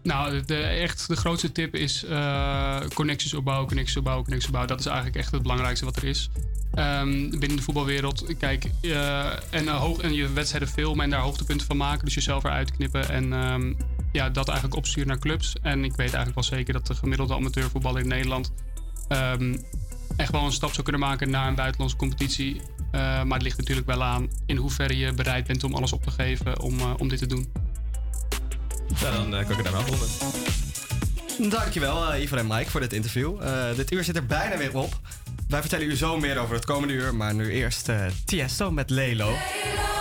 [0.03, 4.77] Nou, de, echt de grootste tip is eh, connecties opbouwen, connecties opbouwen, connecties opbouwen.
[4.77, 6.31] Dat is eigenlijk echt het belangrijkste wat er is.
[6.75, 11.21] Ehm, binnen de voetbalwereld, kijk, eh, en, eh, hoog, en je wedstrijden filmen en daar
[11.21, 12.05] hoogtepunten van maken.
[12.05, 13.75] Dus jezelf eruit knippen en ehm,
[14.13, 15.55] ja, dat eigenlijk opsturen naar clubs.
[15.63, 18.53] En ik weet eigenlijk wel zeker dat de gemiddelde amateurvoetballer in Nederland
[19.09, 19.57] ehm,
[20.17, 22.61] echt wel een stap zou kunnen maken naar een buitenlandse competitie.
[22.93, 26.11] Maar het ligt natuurlijk wel aan in hoeverre je bereid bent om alles op te
[26.11, 27.53] geven om, om dit te doen.
[28.99, 30.09] Ja, dan eh, kan ik het daar wel vonden.
[31.49, 33.43] Dankjewel, uh, Ivan en Mike, voor dit interview.
[33.43, 34.99] Eh, dit uur zit er bijna weer op.
[35.49, 38.91] Wij vertellen u zo meer over het komende uur, maar nu eerst eh, Tiesto met
[38.91, 39.29] Lelo.
[39.29, 40.00] I'm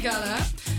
[0.00, 0.36] Sigala.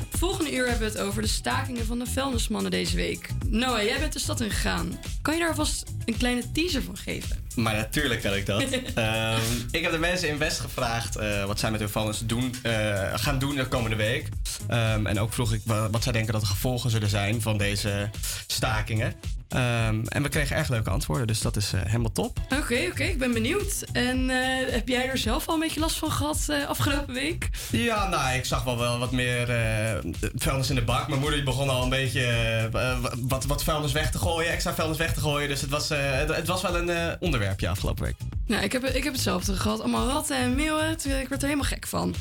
[0.09, 3.29] Volgende uur hebben we het over de stakingen van de vuilnismannen deze week.
[3.45, 4.99] Noah, jij bent de stad in gegaan.
[5.21, 7.45] Kan je daar alvast een kleine teaser van geven?
[7.55, 8.61] Maar natuurlijk kan ik dat.
[8.95, 9.41] Ehm,
[9.71, 13.11] ik heb de mensen in West gevraagd eh, wat zij met hun vuilnis doen, eh,
[13.15, 14.29] gaan doen de komende week.
[14.67, 17.57] Ehm, en ook vroeg ik wa- wat zij denken dat de gevolgen zullen zijn van
[17.57, 18.09] deze
[18.47, 19.13] stakingen.
[19.47, 22.39] Ehm, en we kregen erg leuke antwoorden, dus dat is eh, helemaal top.
[22.49, 23.85] Oké, oké, ik ben benieuwd.
[23.91, 24.29] En
[24.71, 27.49] heb jij er zelf al een beetje last van gehad eh, afgelopen week?
[27.71, 29.97] Ja, nou, ik zag wel, wel wat meer eh,
[30.35, 31.07] vuilnis in de bak.
[31.07, 32.25] Mijn moeder begon al een beetje
[32.73, 32.97] eh,
[33.27, 35.49] wat, wat vuilnis weg te gooien, extra vuilnis weg te gooien.
[35.49, 38.15] Dus het was, eh, het, was wel een eh, onderwerpje afgelopen week.
[38.45, 39.79] Nou, ik heb, ik heb hetzelfde gehad.
[39.79, 40.91] Allemaal ratten en meeuwen.
[40.91, 42.15] Ik werd er helemaal gek van.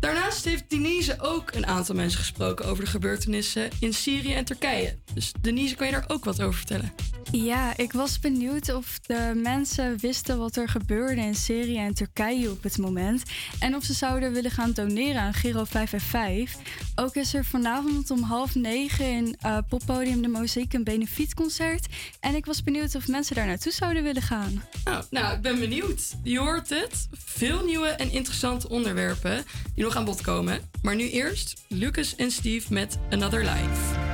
[0.00, 4.96] Daarnaast heeft Denise ook een aantal mensen gesproken over de gebeurtenissen in Syrië en Turkije.
[5.14, 6.92] Dus Denise, kan je daar ook wat over vertellen?
[7.32, 12.50] Ja, ik was benieuwd of de mensen wisten wat er gebeurde in Syrië en Turkije
[12.50, 13.22] op het moment.
[13.58, 16.60] En of ze zouden willen gaan doneren aan Giro 555.
[16.94, 21.86] Ook is er vanavond om half negen in eh, Poppodium de Mozaïek een benefietconcert.
[22.20, 24.62] En ik was benieuwd of mensen daar naartoe zouden willen gaan.
[24.84, 26.14] Nou, nou, ik ben benieuwd.
[26.22, 27.08] Je hoort het.
[27.12, 30.60] Veel nieuwe en interessante onderwerpen die nog aan bod komen.
[30.82, 34.07] Maar nu eerst Lucas en Steve met Another Life.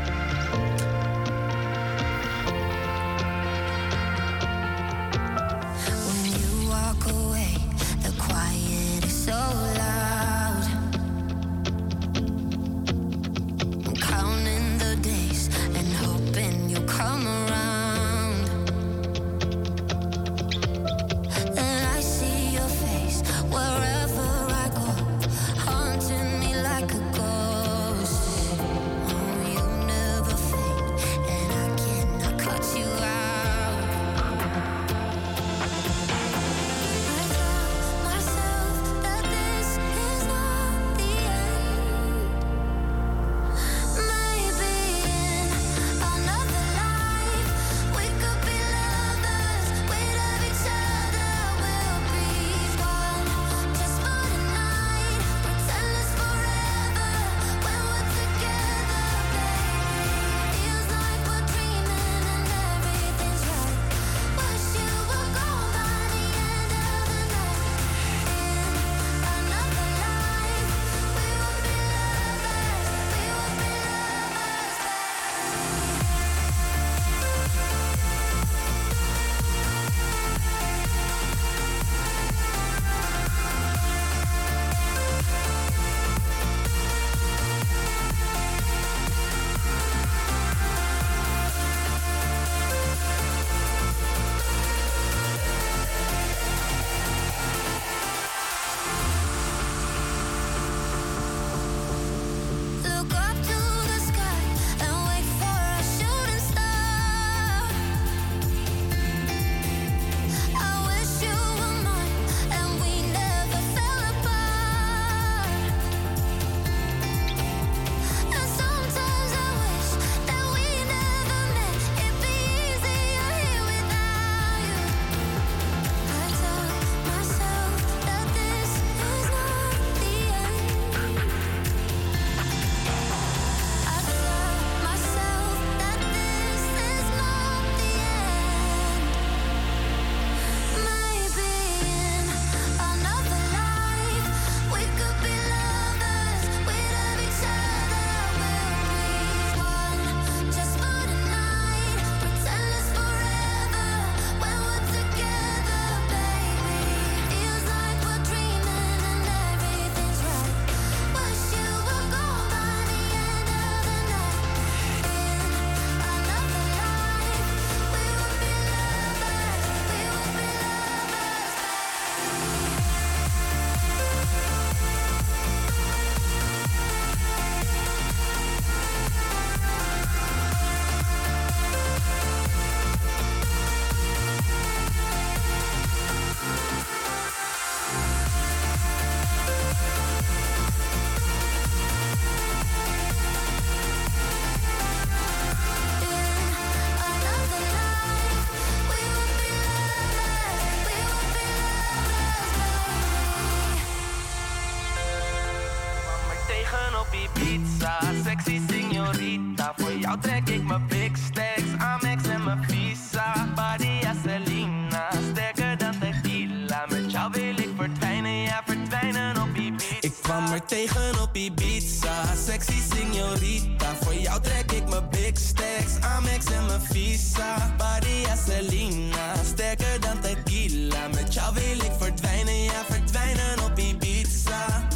[220.34, 223.94] Kwam tegen op Ibiza, sexy signorita.
[224.00, 227.74] Voor jou trek ik mijn big stacks, Amex en mijn visa.
[227.76, 231.08] Badia Selena, sterker dan tequila.
[231.08, 234.88] Met jou wil ik verdwijnen, ja verdwijnen op Ibiza.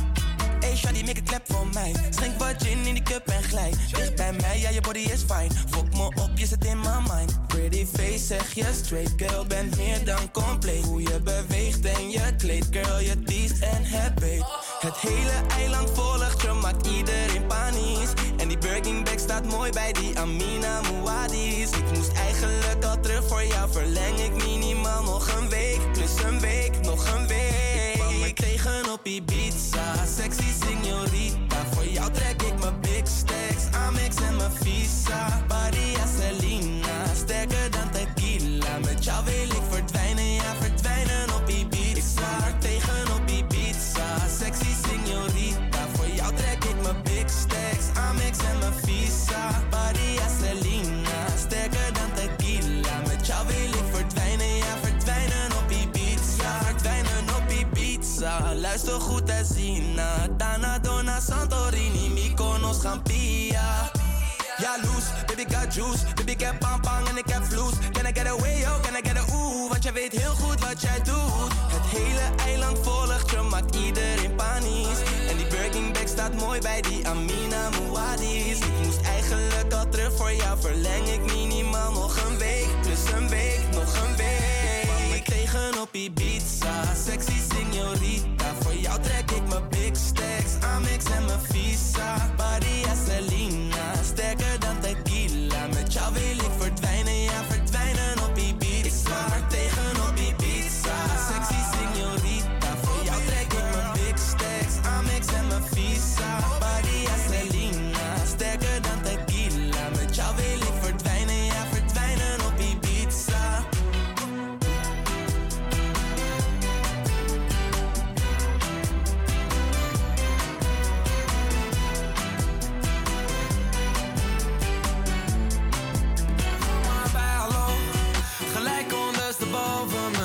[0.61, 1.95] Hey shawty, make a clap voor mij.
[2.11, 3.71] Schenk wat gin in die cup en glij.
[3.93, 5.51] Dicht bij mij, ja je body is fine.
[5.71, 7.47] Fok me op, je zit in my mind.
[7.47, 9.13] Pretty face, zeg je straight.
[9.17, 10.85] Girl, bent meer dan compleet.
[10.85, 12.67] Hoe je beweegt en je kleed.
[12.71, 14.68] Girl, je teest en beet.
[14.79, 18.13] Het hele eiland volgt je, maakt iedereen panisch.
[18.37, 21.71] En die Birkin bag staat mooi bij die Amina Muadis.
[21.71, 23.71] Ik moest eigenlijk al terug voor jou.
[23.71, 25.93] Verleng ik minimaal nog een week.
[25.93, 27.93] Plus een week, nog een week.
[27.93, 29.38] Ik kwam er tegen op Ibiza,
[58.79, 58.91] Ibiza.
[58.91, 60.79] Luister goed en zien na.
[60.83, 63.91] Dona, Santorini, Mykonos, Gampia.
[64.59, 66.05] Ja, loose, baby got juice.
[66.15, 67.73] Baby, ik heb pang en ik heb vloes.
[67.93, 69.69] Can I get away, yo, can I get a ooh?
[69.69, 71.53] Want jij weet heel goed wat jij doet.
[71.73, 75.01] Het hele eiland volgt je, maakt iedereen panisch.
[75.29, 78.59] En die Birkin bag staat mooi bij die Amina Muadis.
[78.59, 82.69] Ik moest eigenlijk al terug voor jou, verleng ik minimaal nog een week.
[82.83, 85.15] Plus een week, nog een week.
[85.15, 88.38] Ik er tegen op Ibiza, sexy signorita.
[89.03, 92.35] Trek ik mijn big stacks, Amex en mijn visa.
[92.37, 93.38] Badia Selena,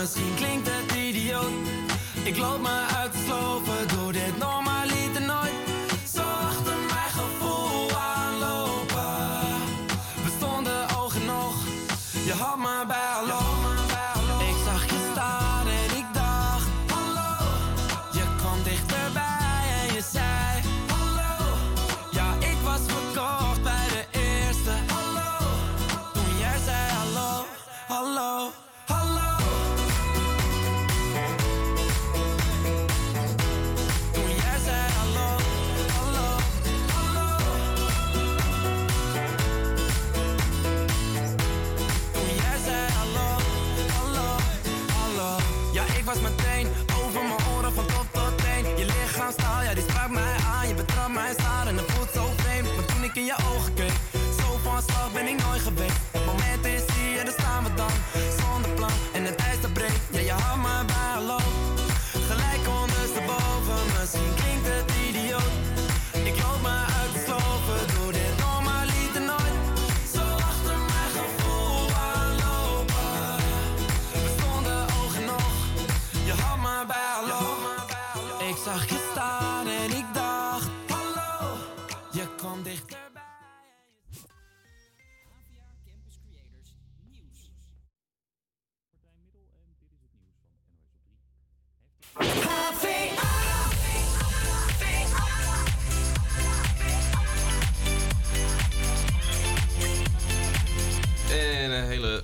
[0.03, 1.51] misschien klinkt het idioot.
[2.23, 2.92] Ik loop me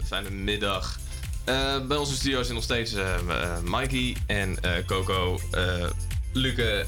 [0.09, 0.99] hele fijne middag.
[1.43, 3.05] Eh, bij onze studio zijn nog steeds eh,
[3.63, 5.39] Mikey en Coco,
[6.33, 6.85] Luke,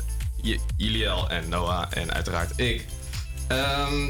[0.78, 2.86] Juliel en Noah en uiteraard ik.
[3.48, 4.10] Ehm,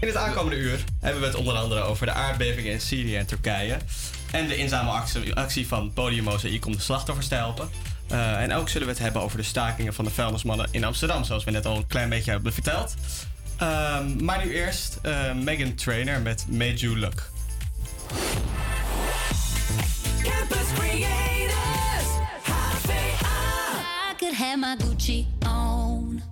[0.00, 3.26] In het aankomende uur hebben we het onder andere over de aardbevingen in Syrië en
[3.26, 3.76] Turkije.
[4.30, 7.70] En de inzamelactie actie van Podium Mozaïek om de slachtoffers te helpen.
[8.08, 11.44] En ook zullen we het hebben over de stakingen van de vuilnismannen in Amsterdam, zoals
[11.44, 12.94] we net al een klein beetje hebben verteld.
[13.56, 17.30] Ehm, maar nu eerst eh, Megan Trainer met Made You Look.
[20.22, 22.08] Campus Creators,
[22.46, 26.22] I could have my Gucci on.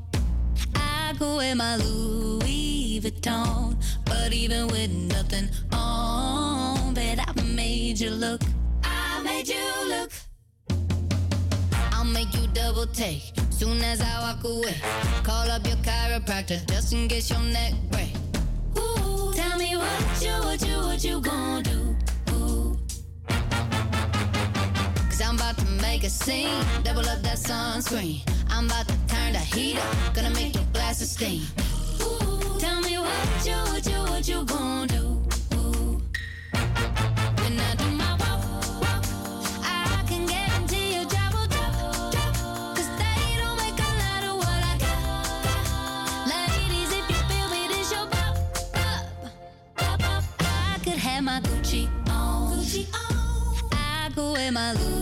[0.74, 3.76] I go in my Louis Vuitton.
[4.04, 8.42] But even with nothing on, bet I made you look.
[8.84, 10.12] I made you look.
[11.92, 14.76] I'll make you double take soon as I walk away.
[15.22, 18.21] Call up your chiropractor just in case your neck breaks.
[19.42, 21.62] Tell me what you, what you, what you gonna
[25.56, 28.22] to make a scene, double up that sunscreen.
[28.48, 31.42] I'm to turn the heat up, gonna make your glasses steam.
[32.02, 32.60] Ooh.
[32.60, 35.11] Tell me what you, what you, what you gonna do?
[54.42, 55.01] am I?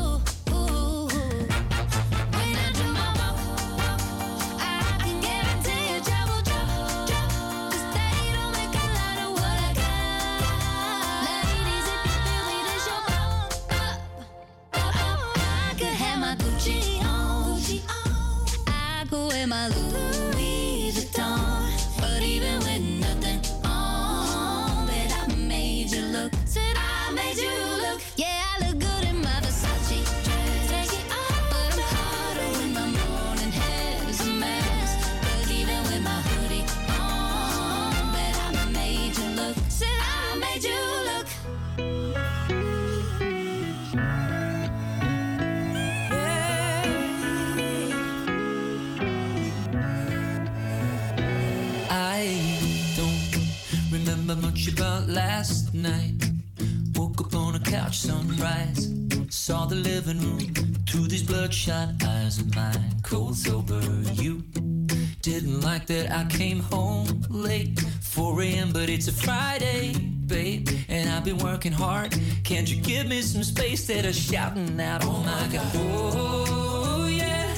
[55.13, 56.13] last night.
[56.95, 58.89] Woke up on a couch, sunrise.
[59.29, 60.53] Saw the living room
[60.87, 62.95] through these bloodshot eyes of mine.
[63.03, 63.81] Cold sober,
[64.13, 64.43] you
[65.21, 68.71] didn't like that I came home late, 4 a.m.
[68.71, 69.93] But it's a Friday,
[70.27, 72.15] babe, and I've been working hard.
[72.43, 75.03] Can't you give me some space that I'm shouting out?
[75.03, 75.71] Oh my God.
[75.75, 77.53] Oh yeah.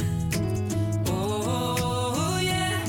[1.07, 2.83] Oh yeah.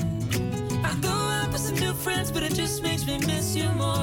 [0.84, 3.93] I go out with some new friends, but it just makes me miss you more.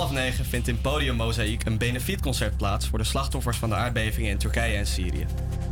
[0.00, 4.30] Half negen vindt in Podium Mozaïek een benefietconcert plaats voor de slachtoffers van de aardbevingen
[4.30, 5.26] in Turkije en Syrië.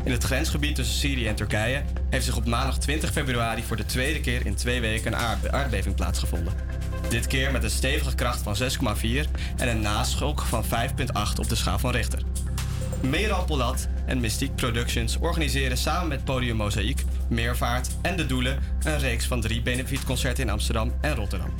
[0.04, 3.86] In het grensgebied tussen Syrië en Turkije heeft zich op maandag 20 februari voor de
[3.86, 6.52] tweede keer in twee weken een aardbe- aardbeving plaatsgevonden.
[7.08, 11.54] Dit keer met een stevige kracht van 6,4 en een naschok van 5,8 op de
[11.54, 12.22] schaal van Richter.
[13.00, 18.98] Meral Polat en Mystique Productions organiseren samen met Podium Mozaïek, Meervaart en De Doelen een
[18.98, 21.50] reeks van drie benefietconcerten in Amsterdam en Rotterdam.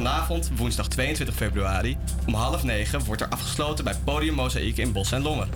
[0.00, 1.96] Vanavond, woensdag 22 februari,
[2.26, 5.48] om half negen wordt er afgesloten bij Podium Mozaïek in Bos en Longen.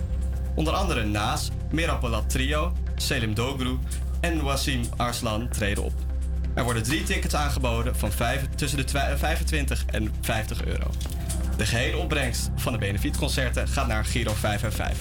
[0.55, 3.77] Onder andere Naas, Meral Polat Trio, Selim Dogru
[4.19, 5.93] en Wasim Arslan treden op.
[6.53, 8.11] Er worden drie tickets aangeboden van
[8.55, 10.89] tussen de twa- 25 en 50 euro.
[11.57, 14.97] De gehele opbrengst van de benefietconcerten gaat naar Giro 5 en 5.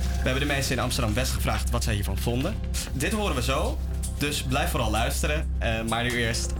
[0.00, 2.54] We hebben de mensen in Amsterdam-West gevraagd wat zij hiervan vonden.
[2.92, 3.78] Dit horen we zo,
[4.18, 5.50] dus blijf vooral luisteren.
[5.58, 6.52] Eh, maar nu eerst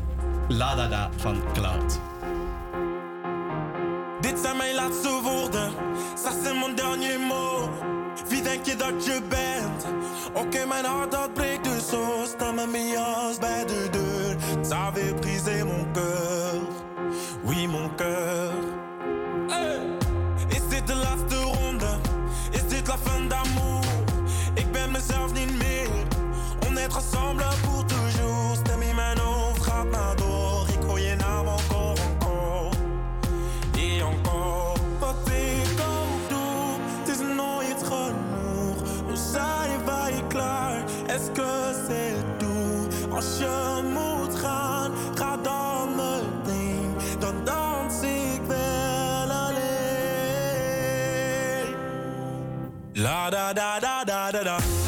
[0.50, 2.00] La Da Da van Cloud.
[4.20, 5.72] Dit zijn mijn laatste woorden,
[6.16, 7.68] ça c'est mon dernier mot.
[8.28, 9.86] Wie denk je dat je bent?
[10.32, 12.24] Oké, mijn hart dat breekt dus zo.
[12.24, 14.36] Sta met mijn jas bij de deur.
[14.62, 16.60] Ça avait brisé mon cœur.
[17.44, 18.57] Oui, mon cœur.
[53.30, 54.87] Da da da da da da.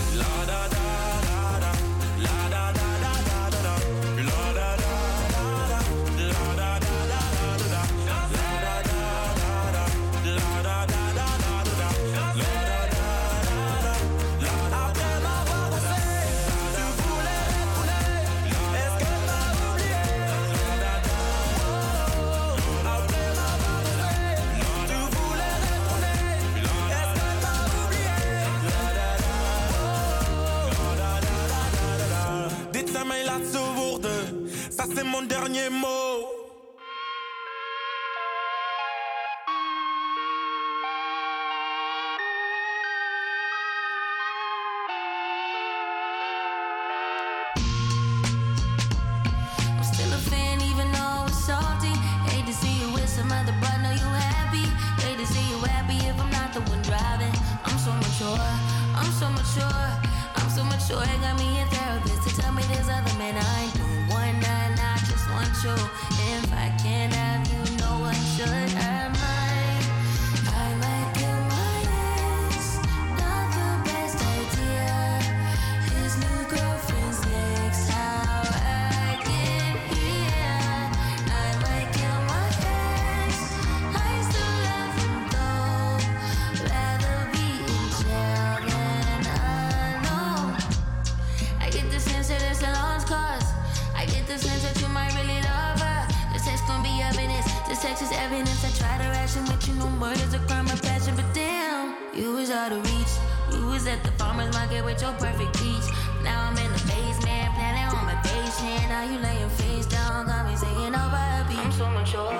[103.81, 105.87] Was at the farmer's market with your perfect peach.
[106.23, 108.89] Now I'm in the basement, planning on my patient.
[108.93, 111.57] Now you laying face down, got me singing over a beat.
[111.57, 112.37] I'm so mature,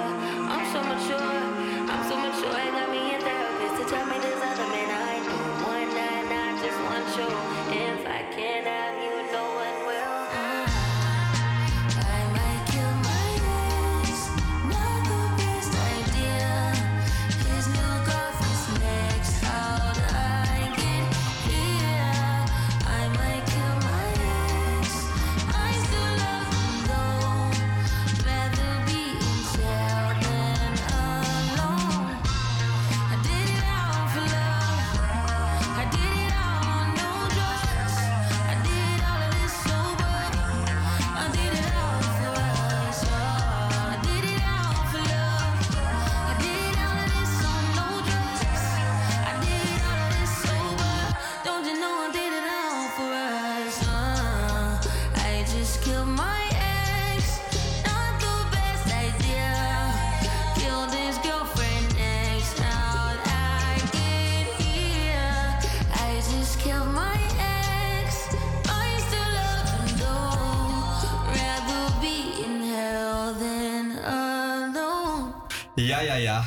[0.53, 0.70] I'm so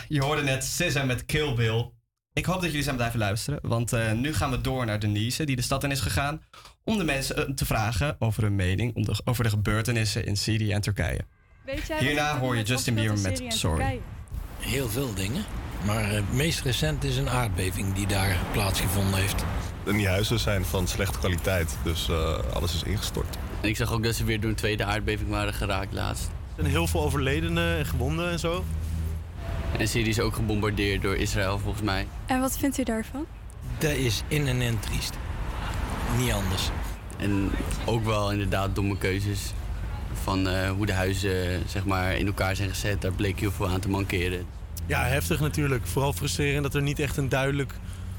[0.09, 1.90] Je hoorde net SZA met Kill Bill.
[2.32, 5.44] Ik hoop dat jullie zijn blijven luisteren, want eh, nu gaan we door naar Denise,
[5.44, 6.43] die de stad in is gegaan,
[6.85, 10.36] om de mensen eh, te vragen over hun mening om de, over de gebeurtenissen in
[10.36, 11.20] Syrië en Turkije.
[11.64, 14.01] Weet jij Hierna er hoor je Justin Bieber met Sorry.
[14.59, 15.44] Heel veel dingen.
[15.86, 19.44] Maar het meest recent is een aardbeving die daar plaatsgevonden heeft.
[19.86, 23.36] En die huizen zijn van slechte kwaliteit, dus eh, alles is ingestort.
[23.60, 26.24] En ik zag ook dat ze weer door een tweede aardbeving waren geraakt laatst.
[26.24, 28.64] Er zijn heel veel overledenen en gewonden en zo.
[29.78, 32.06] En Syrië is ook gebombardeerd door Israël volgens mij.
[32.26, 33.26] En wat vindt u daarvan?
[33.78, 35.14] Dat is in en in triest.
[36.18, 36.70] Niet anders.
[37.16, 37.51] En
[37.84, 39.52] ook wel inderdaad domme keuzes
[40.22, 43.01] van eh, hoe de huizen zeg maar, in elkaar zijn gezet.
[43.02, 44.46] Daar bleek heel veel aan te mankeren.
[44.86, 45.86] Ja, heftig natuurlijk.
[45.86, 47.74] Vooral frustrerend dat er niet echt een duidelijk,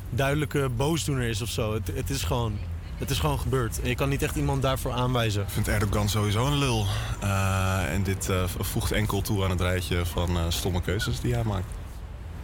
[0.09, 1.73] duidelijke boosdoener is of zo.
[1.73, 2.57] Het, het, is gewoon,
[2.97, 3.81] het is gewoon gebeurd.
[3.81, 5.41] En je kan niet echt iemand daarvoor aanwijzen.
[5.41, 6.85] Ik vind Erdogan sowieso een lul.
[7.21, 11.33] Eh, en dit eh, voegt enkel toe aan het rijtje van eh, stomme keuzes die
[11.33, 11.65] hij maakt.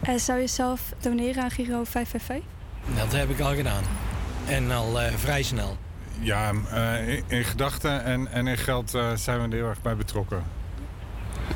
[0.00, 2.50] En zou je zelf doneren aan Giro 555?
[2.96, 3.82] Dat heb ik al gedaan.
[4.46, 5.76] En al eh, vrij snel.
[6.20, 9.82] Ja, eh, in, in gedachten en, en in geld eh, zijn we er heel erg
[9.82, 10.42] bij betrokken.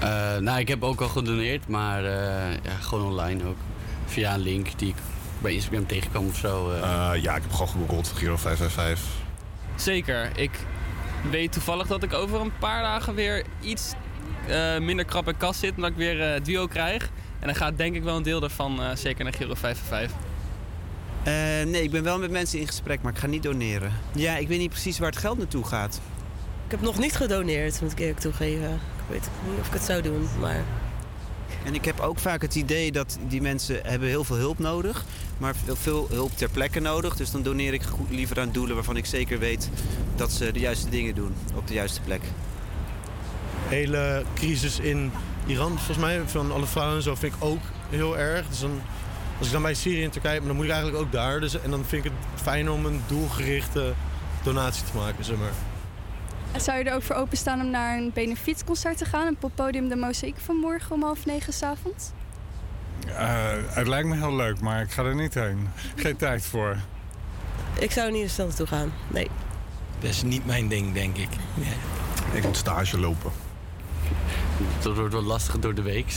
[0.01, 3.57] Eh, nou, ik heb ook al gedoneerd, maar eh, ja, gewoon online ook.
[4.07, 4.95] Via een link die ik
[5.39, 6.71] bij Instagram tegenkwam of zo.
[6.71, 6.83] eh.
[7.23, 9.25] ja, ik heb gewoon gegoogeld voor Giro 555.
[9.77, 10.31] Zeker.
[10.39, 10.51] Ik
[11.31, 13.93] weet toevallig dat ik over een paar dagen weer iets
[14.49, 15.75] eh, minder krap in kas zit.
[15.77, 17.11] Omdat ik weer eh, duo krijg.
[17.41, 20.17] En dan gaat denk ik wel een deel daarvan eh, zeker naar Giro 555.
[21.23, 21.33] Eh,
[21.73, 23.93] nee, ik ben wel met mensen in gesprek, maar ik ga niet doneren.
[24.15, 26.01] Ja, ik weet niet precies waar het geld naartoe gaat.
[26.65, 28.73] Ik heb nog niet gedoneerd, moet ik eerlijk toegeven.
[28.73, 30.63] Ik weet niet of ik het zou doen, maar...
[31.67, 35.05] En ik heb ook vaak het idee dat die mensen hebben heel veel hulp nodig,
[35.39, 37.17] maar veel, veel hulp ter plekke nodig.
[37.17, 39.71] Dus dan doneer ik liever aan doelen waarvan ik zeker weet
[40.17, 42.21] dat ze de juiste dingen doen op de juiste plek.
[43.69, 45.13] hele crisis in
[45.47, 48.49] Iran, volgens mij, van alle vrouwen en zo, vind ik ook heel erg.
[48.49, 48.63] Dus
[49.39, 51.41] als ik dan bij Syrië en Turkije ben, dan moet ik eigenlijk ook daar.
[51.41, 53.95] Dus, en dan vind ik het fijn om een doelgerichte
[54.43, 55.76] donatie te maken, zeg maar.
[56.61, 59.27] Zou je er ook voor openstaan om naar een benefietconcert te gaan?
[59.27, 62.11] Een poppodium De Mozaïek van morgen om half negen s'avonds?
[63.07, 65.69] Eh, het lijkt me heel leuk, maar ik ga er niet heen.
[65.97, 66.77] Geen tijd voor.
[67.79, 69.31] Ik zou niet de stad naartoe gaan, nee.
[70.01, 71.29] Dat is niet mijn ding, denk ik.
[72.33, 73.33] Ik moet stage lopen.
[74.83, 76.15] Dat wordt wel lastig door de week.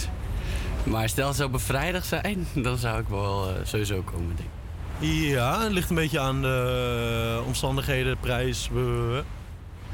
[0.84, 4.36] Maar stel het zou op een vrijdag zijn, dan zou ik wel eh, sowieso komen,
[4.36, 4.58] denk ik.
[5.00, 8.70] Ja, het ligt een beetje aan de omstandigheden, prijs.
[8.72, 9.24] blablabla.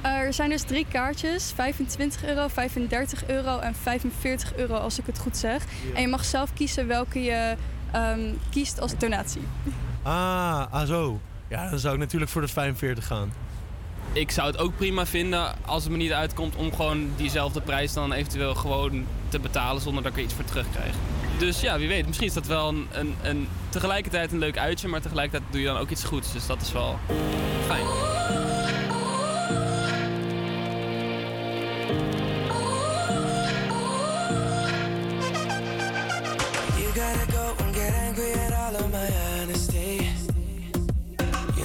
[0.05, 5.19] Er zijn dus drie kaartjes: 25 euro, 35 euro en 45 euro, als ik het
[5.19, 5.63] goed zeg.
[5.93, 7.55] En je mag zelf kiezen welke je
[7.91, 8.19] ehm,
[8.49, 9.41] kiest als donatie.
[10.01, 11.19] Ah, ah zo.
[11.47, 13.33] Ja, dan zou ik natuurlijk voor de 45 gaan.
[14.13, 17.93] Ik zou het ook prima vinden als het me niet uitkomt om gewoon diezelfde prijs
[17.93, 20.95] dan eventueel gewoon te betalen zonder dat ik er iets voor terugkrijg.
[21.37, 24.87] Dus ja, wie weet, misschien is dat wel een, een, een, tegelijkertijd een leuk uitje,
[24.87, 26.33] maar tegelijkertijd doe je dan ook iets goeds.
[26.33, 26.99] Dus dat is wel
[27.67, 28.14] fijn.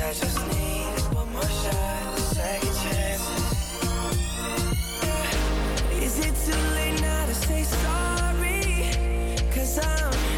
[0.00, 1.42] I just need one more.
[6.00, 8.92] Is it too late now to say sorry?
[9.50, 10.37] Cause I'm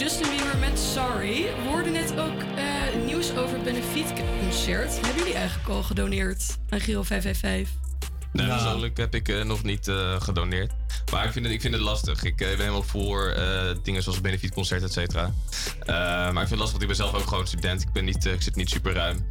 [0.00, 1.42] Justin Bieber met Sorry.
[1.42, 4.92] We hoorden net ook eh, nieuws over het benefietconcert.
[4.94, 7.88] Hebben jullie eigenlijk al gedoneerd aan Giro 555?
[8.32, 10.72] Nee, persoonlijk heb ik eh, nog niet eh, gedoneerd.
[11.12, 12.22] Maar ik vind het, ik vind het lastig.
[12.22, 15.32] Ik ben helemaal voor eh, dingen zoals benefietconcert, et cetera.
[15.80, 17.82] Eh, maar ik vind het lastig, want ik ben zelf ook gewoon student.
[17.82, 19.26] Ik, ben niet, ik zit niet super ruim.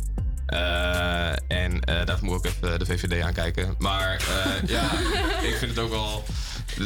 [0.50, 3.76] Eh, en eh, daarvoor moet ik ook even de VVD aankijken.
[3.78, 4.92] Maar eh, ja,
[5.50, 6.24] ik vind het ook wel...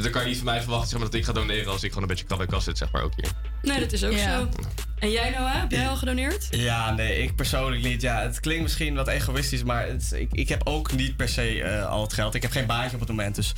[0.01, 1.87] Dan kan je niet van mij verwachten zeg maar, dat ik ga doneren als ik
[1.87, 3.31] gewoon een beetje krap bij kast zit, zeg maar, ook hier.
[3.61, 4.39] Nee, dat is ook Ja.
[4.39, 4.49] zo.
[4.99, 6.47] En jij Noah, heb jij al gedoneerd?
[6.49, 8.01] Ja, nee, ik persoonlijk niet.
[8.01, 11.63] Ja, het klinkt misschien wat egoïstisch, maar het, ik, ik heb ook niet per se
[11.63, 12.33] eh, al het geld.
[12.35, 13.53] Ik heb geen baantje op het moment, dus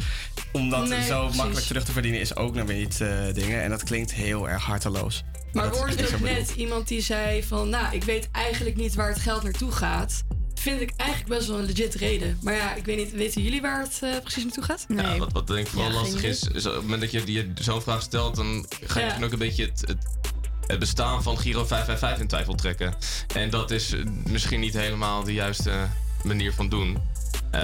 [0.51, 1.37] om dat Nee, zo precies.
[1.37, 3.61] makkelijk terug te verdienen is ook nog weer niet eh, dingen.
[3.63, 5.23] En dat klinkt heel erg harteloos.
[5.53, 7.69] Maar niet ook net iemand die zei van...
[7.69, 10.23] Nou, ik weet eigenlijk niet waar het geld naartoe gaat.
[10.65, 12.39] Vind ik eigenlijk best wel een legit reden.
[12.41, 14.85] Maar ja, ik weet niet, weten jullie waar het eh, precies naartoe gaat?
[14.87, 17.23] Ja, wat, wat denk ik vooral Ja, lastig is, is op het moment dat je
[17.23, 19.23] die zo'n vraag stelt, dan ga je Ja.
[19.23, 19.97] ook een beetje het, het,
[20.67, 22.95] het bestaan van Giro 555 in twijfel trekken.
[23.33, 23.95] En dat is
[24.29, 25.87] misschien niet helemaal de juiste
[26.23, 26.97] manier van doen.
[27.51, 27.61] Eh,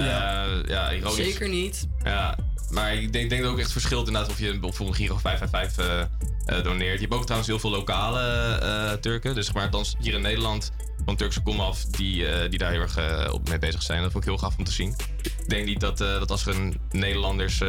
[0.66, 0.92] ja.
[0.92, 1.14] ironisch.
[1.14, 1.86] Zeker niet.
[2.04, 2.36] Ja,
[2.70, 5.86] maar ik denk, denk dat ook echt verschilt inderdaad of je voor een Giro 555
[5.86, 6.06] eh, eh,
[6.44, 6.94] doneert.
[6.94, 8.20] Je hebt ook trouwens heel veel lokale
[8.58, 9.34] eh, Turken.
[9.34, 10.70] Dus zeg maar, althans hier in Nederland
[11.04, 14.02] van Turkse kom af die, eh, die daar heel erg eh, op mee bezig zijn.
[14.02, 14.94] Dat vond ik heel gaaf om te zien.
[15.22, 17.68] Ik denk niet dat, eh, dat als er een Nederlanders eh,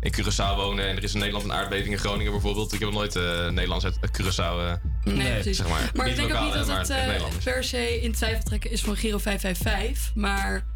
[0.00, 2.72] in Curaçao wonen en er is in Nederland een aardbeving in Groningen bijvoorbeeld.
[2.72, 4.36] Ik heb nog nooit eh Nederlands uit Curaçao.
[4.38, 4.72] eh,
[5.04, 5.56] Nee, precies.
[5.56, 7.44] Zeg maar, maar ik denk ook niet dat het eh, Nederlanders.
[7.44, 10.14] per se in twijfel trekken is van Giro 555.
[10.14, 10.66] Maar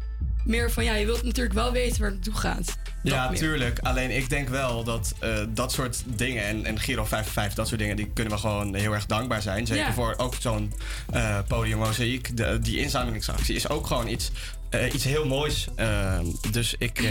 [0.45, 2.77] meer van, ja, je wilt natuurlijk wel weten waar het naartoe gaat.
[3.03, 3.79] Ja, tuurlijk.
[3.79, 7.79] Alleen ik denk wel dat eh, dat soort dingen en, en Giro 55, dat soort
[7.79, 9.67] dingen, die kunnen we gewoon heel erg dankbaar zijn.
[9.67, 9.93] Zeker Ja.
[9.93, 10.73] voor ook zo'n
[11.11, 12.29] eh podium mozaïek.
[12.63, 14.31] Die inzamelingsactie is ook gewoon iets,
[14.69, 15.67] eh, iets heel moois.
[15.75, 17.01] Ehm, dus ik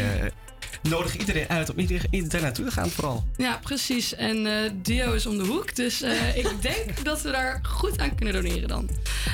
[0.83, 3.25] nodig iedereen uit om iedereen, iedereen naartoe te gaan vooral.
[3.37, 4.15] Ja, precies.
[4.15, 4.47] En
[4.83, 5.77] Dio is om de hoek.
[5.77, 6.03] Dus
[6.35, 8.89] ik denk dat we daar goed aan kunnen doneren dan.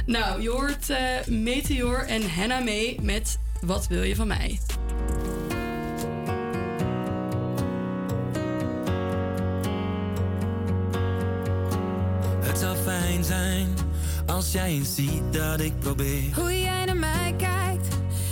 [0.07, 0.87] Nou, je hoort
[1.27, 4.61] Meteor en Henna mee met Wat wil je van mij?
[12.41, 13.75] Het zou fijn zijn
[14.27, 16.35] als jij eens ziet dat ik probeer.
[16.35, 17.89] Hoe jij naar mij kijkt,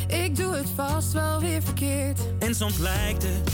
[0.06, 2.20] ik doe het vast wel weer verkeerd.
[2.38, 3.50] En soms lijkt het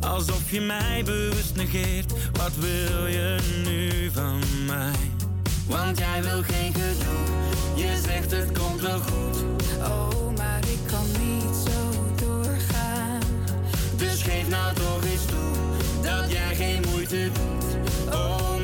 [0.00, 2.12] alsof je mij bewust negeert.
[2.32, 5.19] Wat wil je nu van mij?
[5.66, 7.26] Want jij wil geen gedoe,
[7.74, 9.36] je zegt het komt wel goed.
[9.78, 13.20] Oh, maar ik kan niet zo doorgaan.
[13.96, 18.14] Dus geef nou toch eens toe dat jij geen moeite doet.
[18.14, 18.59] Oh,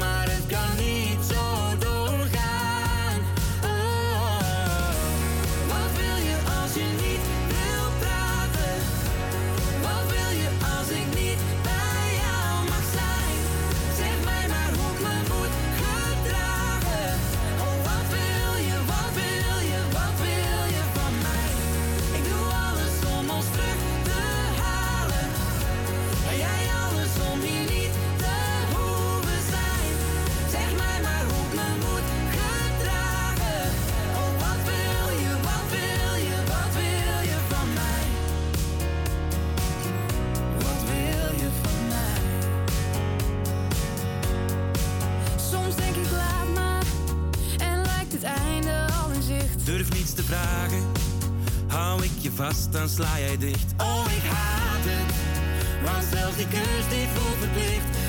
[49.67, 50.83] Durf niets te vragen,
[51.67, 53.75] hou ik je vast, dan sla jij dicht.
[53.77, 55.15] Oh, ik haat het,
[55.85, 58.06] want zelfs die kus die voelt verplicht.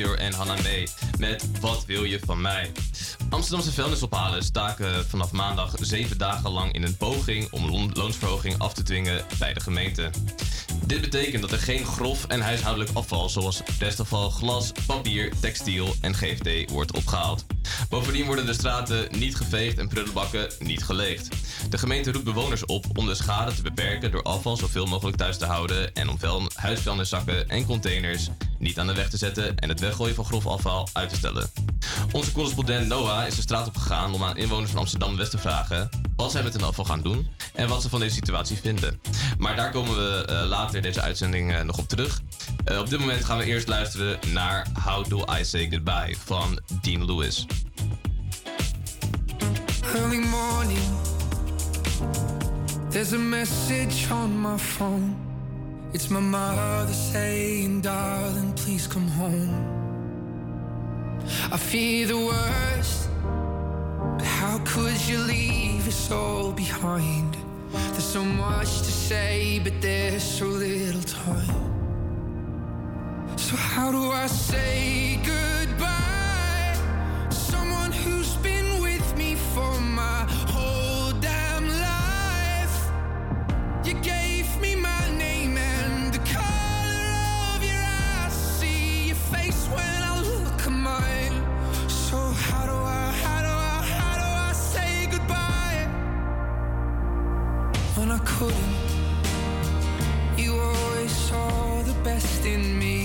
[0.00, 2.72] En Hanna mee met Wat wil je van mij?
[3.30, 8.74] Amsterdamse vuilnisophalen staken vanaf maandag zeven dagen lang in een poging om loon- loonsverhoging af
[8.74, 10.10] te dwingen bij de gemeente.
[10.86, 16.14] Dit betekent dat er geen grof en huishoudelijk afval zoals restafval, glas, papier, textiel en
[16.14, 17.46] GFT wordt opgehaald.
[17.88, 21.28] Bovendien worden de straten niet geveegd en prullenbakken niet geleegd.
[21.70, 25.38] De gemeente roept bewoners op om de schade te beperken door afval zoveel mogelijk thuis
[25.38, 28.28] te houden en om vuil- huisvuilniszakken en containers
[28.60, 31.50] niet aan de weg te zetten en het weggooien van grof afval uit te stellen.
[32.12, 35.88] Onze correspondent Noah is de straat op gegaan om aan inwoners van Amsterdam-West te vragen
[36.16, 39.00] wat zij met hun afval gaan doen en wat ze van deze situatie vinden.
[39.38, 42.20] Maar daar komen we eh, later in deze uitzending eh, nog op terug.
[42.64, 46.60] Eh, op dit moment gaan we eerst luisteren naar How Do I Say Goodbye van
[46.80, 47.46] Dean Lewis.
[50.30, 51.10] morning.
[52.90, 55.29] There's a message on my phone.
[55.92, 59.80] It's my mother saying, darling, please come home.
[61.50, 63.08] I fear the worst,
[64.16, 67.36] but how could you leave us all behind?
[67.72, 71.56] There's so much to say, but there's so little time.
[73.36, 76.76] So, how do I say goodbye?
[77.30, 79.80] Someone who's been with me for
[98.40, 98.74] couldn't?
[100.38, 102.98] You always saw the best in me.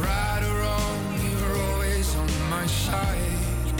[0.00, 3.78] Right or wrong, you were always on my side.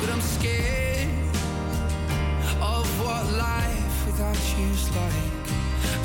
[0.00, 1.08] But I'm scared
[2.74, 5.46] of what life without you's like.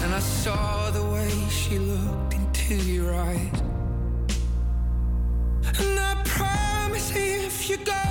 [0.04, 3.60] And I saw the way she looked into your eyes.
[5.80, 8.05] And I promise if you go,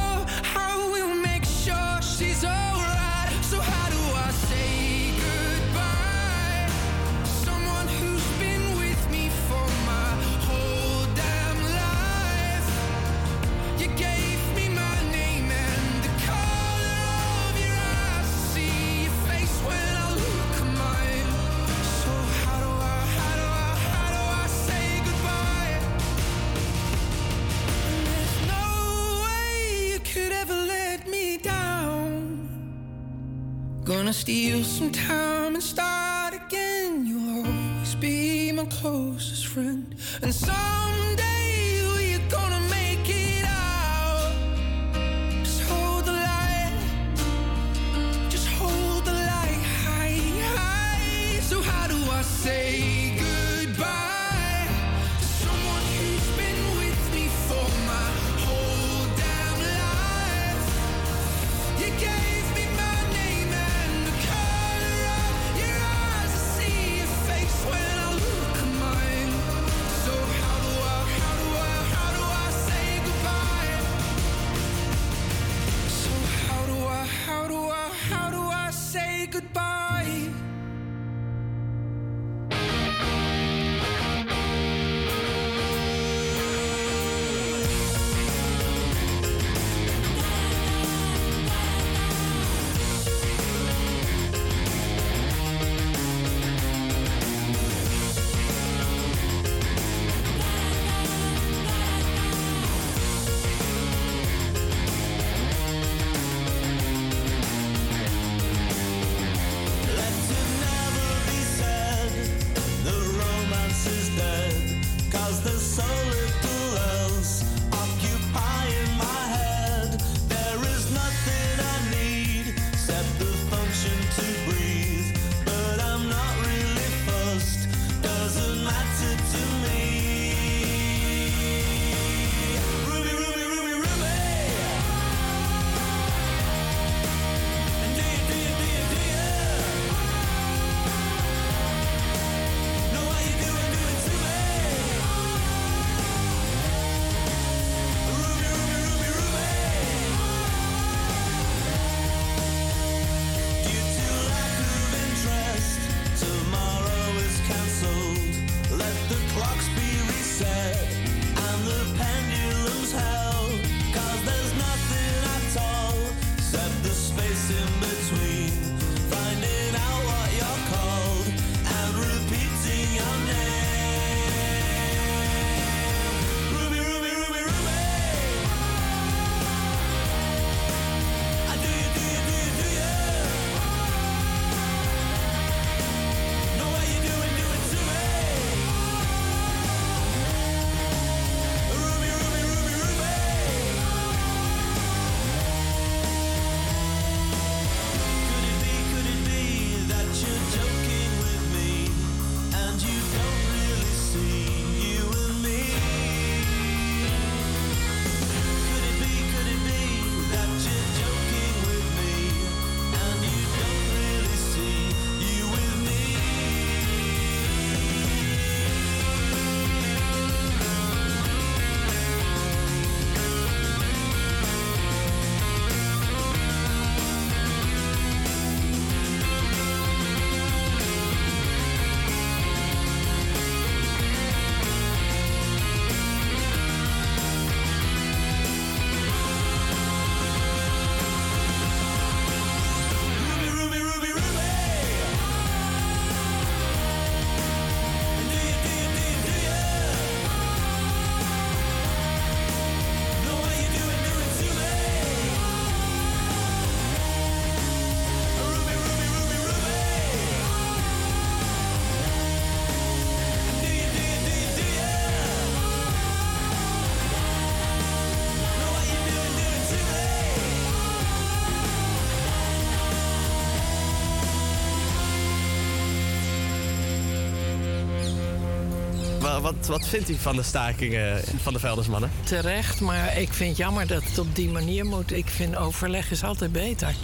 [279.44, 282.10] Wat, wat vindt u van de stakingen van de vuilnismannen?
[282.22, 285.12] Terecht, maar ik vind het jammer dat het op die manier moet.
[285.12, 286.94] Ik vind overleg is altijd beter.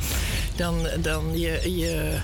[0.56, 2.18] Dan, dan je, je...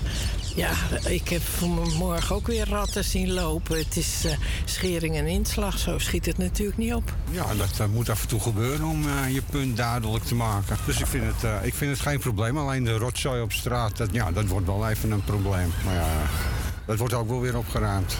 [0.55, 0.71] Ja,
[1.05, 3.77] ik heb vanmorgen ook weer ratten zien lopen.
[3.77, 7.13] Het is eh, schering en inslag, zo schiet het natuurlijk niet op.
[7.31, 10.77] Ja, dat moet af en toe gebeuren om eh, je punt duidelijk te maken.
[10.85, 12.57] Dus ik vind, het, eh, ik vind het geen probleem.
[12.57, 15.73] Alleen de rotzooi op straat, dat, ja, dat wordt wel even een probleem.
[15.85, 16.07] Maar ja,
[16.85, 18.17] dat wordt ook wel weer opgeruimd.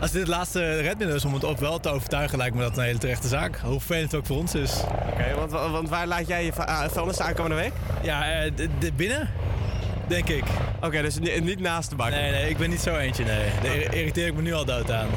[0.00, 2.76] Als dit het laatste redmiddel is om het ook wel te overtuigen, lijkt me dat
[2.76, 3.58] een hele terechte zaak.
[3.58, 4.72] Hoe vervelend het ook voor ons is.
[5.12, 7.72] Oké, want, want waar laat jij je ah, vuilnis aankomende week?
[8.02, 8.52] Ja, eh,
[8.96, 9.30] binnen,
[10.08, 10.44] denk ik.
[10.80, 12.10] Oké, dus ni- niet naast de bak?
[12.10, 13.44] Nee, nee, ik ben niet zo eentje, nee.
[13.62, 15.08] Daar ir- irriteer ik me nu al dood aan.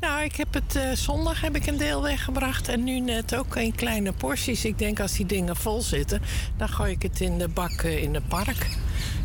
[0.00, 3.56] Nou, ik heb het eh, zondag heb ik een deel weggebracht en nu net ook
[3.56, 4.64] in kleine porties.
[4.64, 6.22] Ik denk als die dingen vol zitten,
[6.56, 8.66] dan gooi ik het in de bak eh, in het park.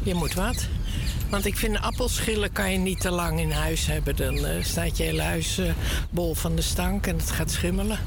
[0.04, 0.68] Je moet wat.
[1.34, 4.16] Want ik vind appelschillen kan je niet te lang in huis hebben.
[4.16, 5.72] Dan eh, staat je hele huis eh,
[6.10, 8.00] bol van de stank en het gaat schimmelen.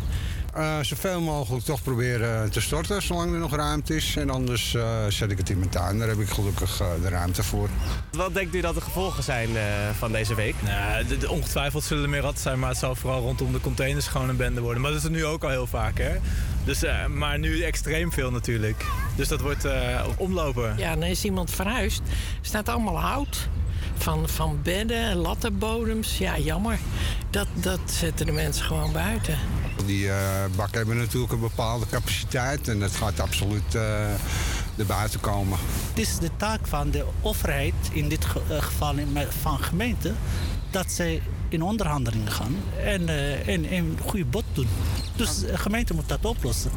[0.57, 4.17] Eh, zoveel mogelijk toch proberen te storten, zolang er nog ruimte is.
[4.17, 5.99] En anders eh, zet ik het in mijn tuin.
[5.99, 7.69] Daar heb ik gelukkig de ruimte voor.
[8.13, 9.63] Wat denkt u dat de gevolgen zijn eh,
[9.99, 10.55] van deze week?
[10.65, 14.29] Nou, ongetwijfeld zullen er meer ratten zijn, maar het zal vooral rondom de containers gewoon
[14.29, 14.83] een bende worden.
[14.83, 16.17] Maar dat is er nu ook al heel vaak, hè?
[16.67, 18.85] Dus, eh, maar nu extreem veel natuurlijk.
[19.17, 20.75] Dus dat wordt eh, omlopen.
[20.79, 21.99] Ja, dan is iemand verhuisd.
[22.09, 23.49] Er staat allemaal hout.
[23.99, 26.19] Van, van bedden, lattenbodems.
[26.19, 26.79] Ja, jammer.
[27.31, 29.39] Dat, dat zetten de mensen gewoon buiten.
[29.87, 30.17] Die eh,
[30.57, 32.69] bakken hebben natuurlijk een bepaalde capaciteit.
[32.69, 34.05] En dat gaat absoluut eh
[34.79, 35.59] erbuiten komen.
[35.89, 38.95] Het is de taak van de overheid, in dit ge- geval
[39.41, 40.13] van gemeente,
[40.71, 41.23] dat zij
[41.57, 44.69] in onderhandelingen gaan en, eh, en, en een goede bod doen.
[45.17, 46.71] Dus de gemeente moet dat oplossen.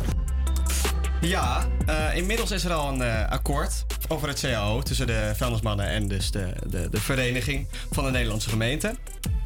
[1.22, 5.88] Ja, eh, inmiddels is er al een eh, akkoord over het CAO tussen de vuilnismannen
[5.90, 8.98] en dus de, de, de Vereniging van de Nederlandse Gemeenten.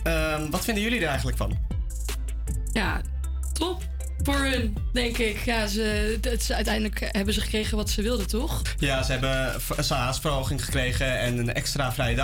[0.04, 1.58] Ehm, wat vinden jullie er eigenlijk van?
[2.72, 3.02] Ja,
[3.54, 3.82] top
[4.24, 5.38] voor hun, denk ik.
[5.46, 8.62] Ja, ze, het, ze- uiteindelijk hebben ze gekregen wat ze wilden, toch?
[8.78, 12.16] Ja, ze hebben v- salarisverhoging gekregen en een extra vrije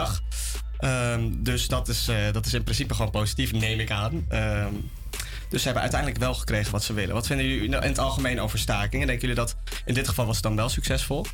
[0.79, 4.25] Ehm, dus dat is, eh, dat is in principe gewoon positief, neem ik aan.
[4.29, 4.73] Ehm,
[5.49, 7.13] dus ze hebben uiteindelijk wel gekregen wat ze willen.
[7.13, 9.07] Wat vinden jullie nou in het algemeen over stakingen?
[9.07, 11.25] Denken jullie dat in dit geval was het dan wel succesvol?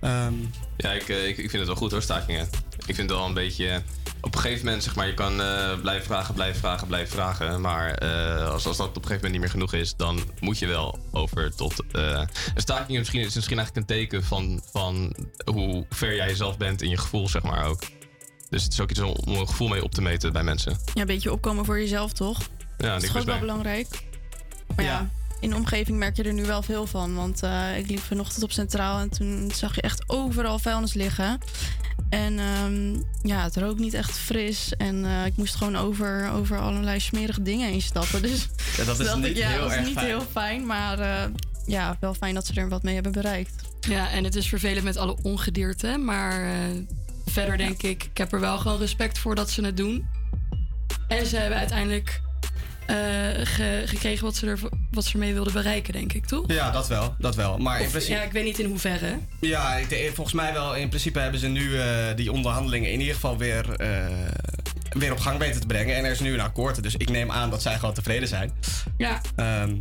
[0.00, 0.32] Ehm,
[0.76, 2.48] Ja, ik, eh, ik, ik vind het wel goed hoor, stakingen.
[2.86, 3.68] Ik vind het wel een beetje...
[3.68, 3.76] eh,
[4.20, 7.60] Op een gegeven moment, zeg maar, je kan eh, blijven vragen, blijven vragen, blijven vragen.
[7.60, 7.98] Maar
[8.48, 10.98] als, als dat op een gegeven moment niet meer genoeg is, dan moet je wel
[11.10, 11.82] over tot...
[11.92, 12.22] eh
[12.54, 16.56] een staking is misschien, is misschien eigenlijk een teken van, van hoe ver jij jezelf
[16.56, 17.82] bent in je gevoel, zeg maar ook.
[18.52, 20.78] Dus het is ook iets om, een gevoel mee op te meten bij mensen.
[20.94, 22.38] Ja, een beetje opkomen voor jezelf, toch?
[22.78, 24.04] Ja, dat is ook wel belangrijk.
[24.76, 25.10] Maar ja.
[25.40, 27.14] in de omgeving merk je er nu wel veel van.
[27.14, 31.38] Want eh, ik liep vanochtend op Centraal en toen zag je echt overal vuilnis liggen.
[32.08, 34.72] En ehm, ja, het rook niet echt fris.
[34.76, 38.22] En eh, ik moest gewoon over, over allerlei smerige dingen heen stappen.
[38.22, 40.06] Dus Ja, dat is niet ik, ja, heel was erg niet fijn.
[40.06, 40.66] heel fijn.
[40.66, 41.24] Maar eh,
[41.66, 43.54] ja, wel fijn dat ze er wat mee hebben bereikt.
[43.80, 45.98] Ja, en het is vervelend met alle ongedierte.
[45.98, 46.58] Maar eh,
[47.32, 50.06] verder denk ik, ik heb er wel gewoon respect voor dat ze het doen.
[51.08, 52.20] En ze hebben uiteindelijk
[52.86, 52.96] eh,
[53.42, 54.58] ge- gekregen wat ze, er,
[54.90, 56.44] wat ze ermee wilden bereiken, denk ik, toch?
[56.52, 57.14] ja, dat wel.
[57.18, 57.58] Dat wel.
[57.58, 59.18] Maar in principe, ja, ik weet niet in hoeverre.
[59.40, 60.74] Ja, ik volgens mij wel.
[60.76, 61.86] In principe hebben ze nu eh,
[62.16, 64.06] die onderhandelingen in ieder geval weer, eh,
[64.90, 65.96] weer op gang weten te brengen.
[65.96, 66.82] En er is nu een akkoord.
[66.82, 68.52] Dus ik neem aan dat zij gewoon tevreden zijn.
[68.96, 69.20] Ja.
[69.36, 69.76] Ehm,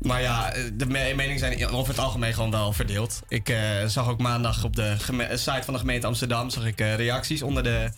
[0.00, 3.20] maar ja, de me- meningen zijn over het algemeen gewoon wel verdeeld.
[3.28, 4.96] Ik eh, zag ook maandag op de
[5.34, 7.90] site van de gemeente Amsterdam zag ik, eh, reacties onder, de,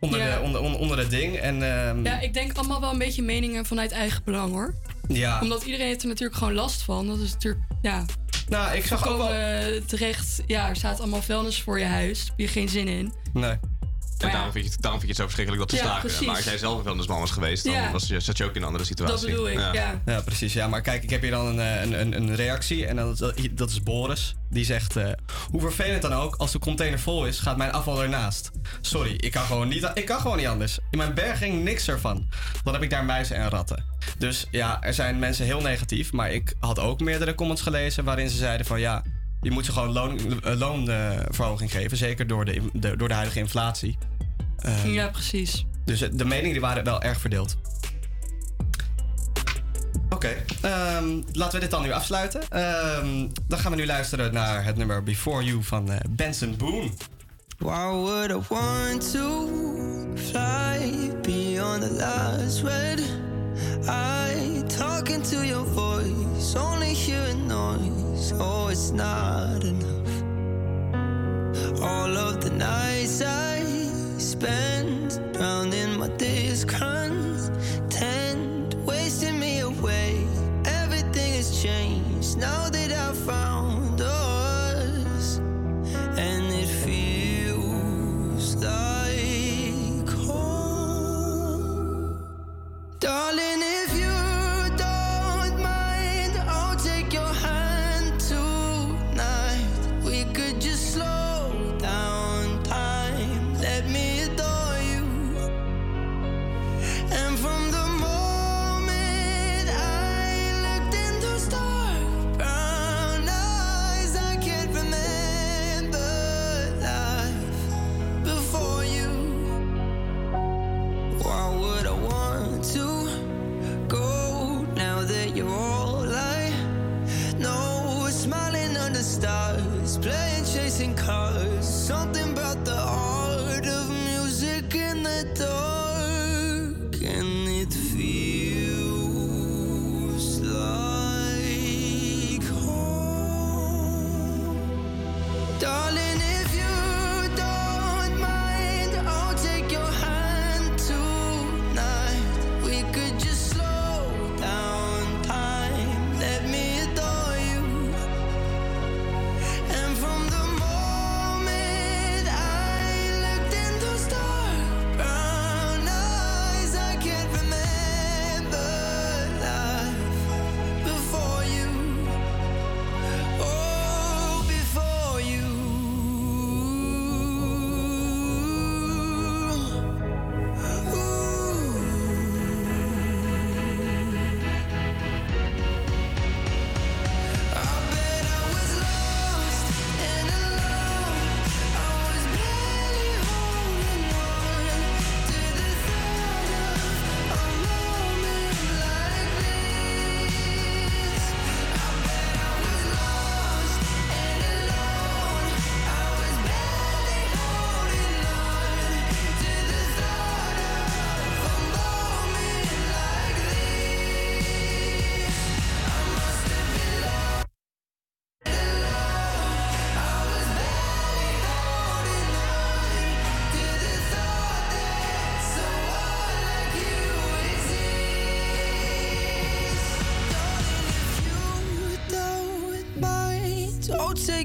[0.00, 0.34] onder, Ja.
[0.36, 1.36] de, onder, onder, onder het ding.
[1.36, 4.74] En, ehm, Ja, ik denk allemaal wel een beetje meningen vanuit eigen belang, hoor.
[5.08, 5.40] Ja.
[5.42, 7.06] Omdat iedereen heeft er natuurlijk gewoon last van.
[7.06, 8.04] Dat is natuurlijk, ja...
[8.48, 9.28] Nou, ik zag ook wel...
[9.86, 10.42] terecht...
[10.46, 12.18] Ja, er staat allemaal vuilnis voor je huis.
[12.18, 13.12] Daar heb je geen zin in.
[13.32, 13.54] Nee.
[14.22, 14.32] En ja.
[14.34, 16.08] daarom, vind je, het- daarom vind je het zo verschrikkelijk dat ze Ja, staken.
[16.08, 16.26] precies.
[16.26, 17.90] Maar als jij zelf een vuilnisman was geweest, dan Ja.
[17.92, 19.28] was je, zat je ook in een andere situatie.
[20.04, 20.52] Ja, precies.
[20.52, 22.86] Ja, maar kijk, ik heb hier dan een, eh, een, een, een reactie.
[22.86, 24.34] En dat, dat- dat is Boris.
[24.50, 25.08] Die zegt: eh,
[25.50, 28.50] Hoe vervelend dan ook, als de container vol is, gaat mijn afval ernaast.
[28.80, 30.78] Sorry, ik kan gewoon niet, ik kan gewoon niet anders.
[30.90, 32.28] In mijn berging niks ervan.
[32.64, 33.84] Dan heb ik daar muizen en ratten.
[34.18, 36.12] Dus ja, er zijn mensen heel negatief.
[36.12, 39.02] Maar ik had ook meerdere comments gelezen waarin ze zeiden: van ja.
[39.42, 41.96] Je moet ze gewoon loon, eh, loonverhoging geven.
[41.96, 42.60] Zeker door de,
[42.96, 43.98] door de huidige inflatie.
[44.58, 45.66] Ehm, Ja, precies.
[45.84, 47.56] dus de meningen die waren wel erg verdeeld.
[50.10, 50.28] Oké,
[50.60, 52.40] ehm, laten we dit dan nu afsluiten.
[52.48, 56.88] Ehm, dan gaan we nu luisteren naar het nummer Before You van eh, Benson Boone.
[57.58, 59.48] Why would I want to
[60.14, 63.02] fly beyond the last red
[63.88, 68.32] I talk into your voice, only hearing noise.
[68.36, 70.22] Oh, it's not enough.
[71.82, 73.62] All of the nights I
[74.18, 77.54] spend drowning my days, content
[78.84, 80.26] wasting me away.
[80.64, 82.70] Everything has changed now.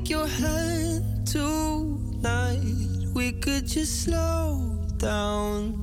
[0.05, 2.59] Take your hand tonight.
[3.13, 5.74] We could just slow down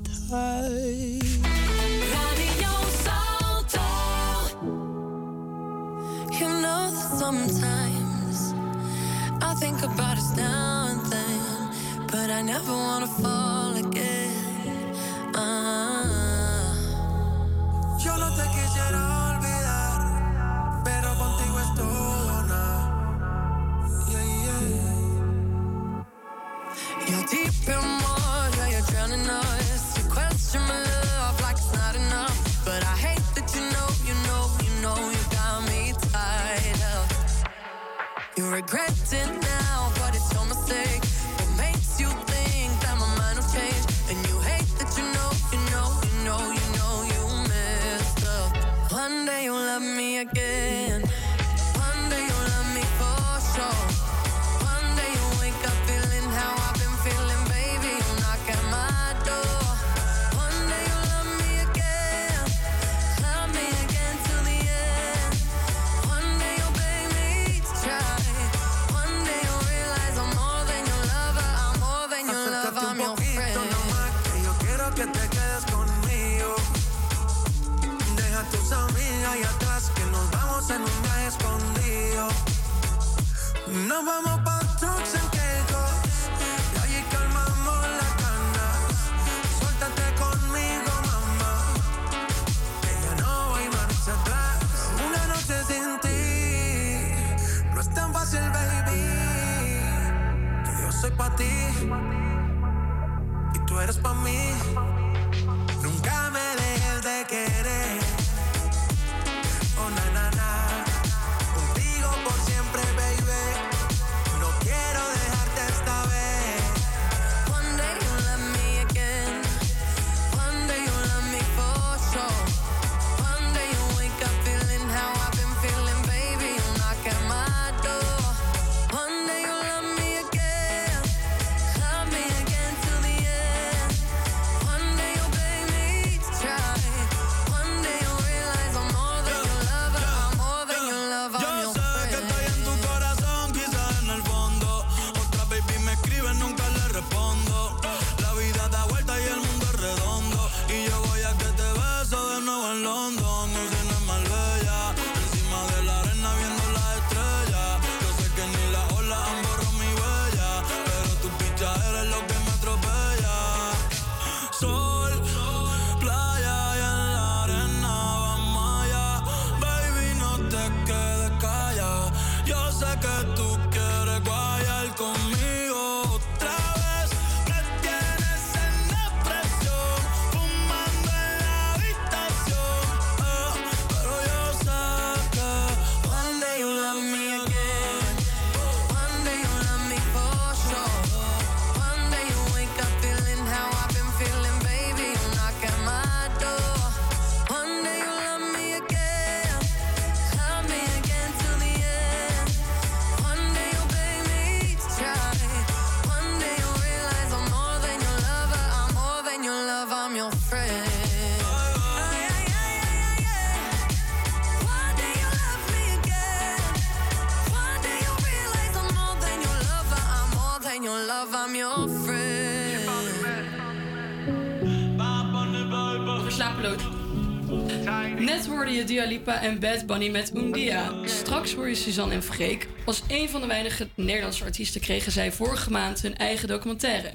[229.23, 230.93] Lipa en Bad Bunny met Undia.
[231.05, 232.69] Straks hoor je Suzanne en Freek.
[232.85, 237.13] Als een van de weinige Nederlandse artiesten kregen zij vorige maand hun eigen documentaire.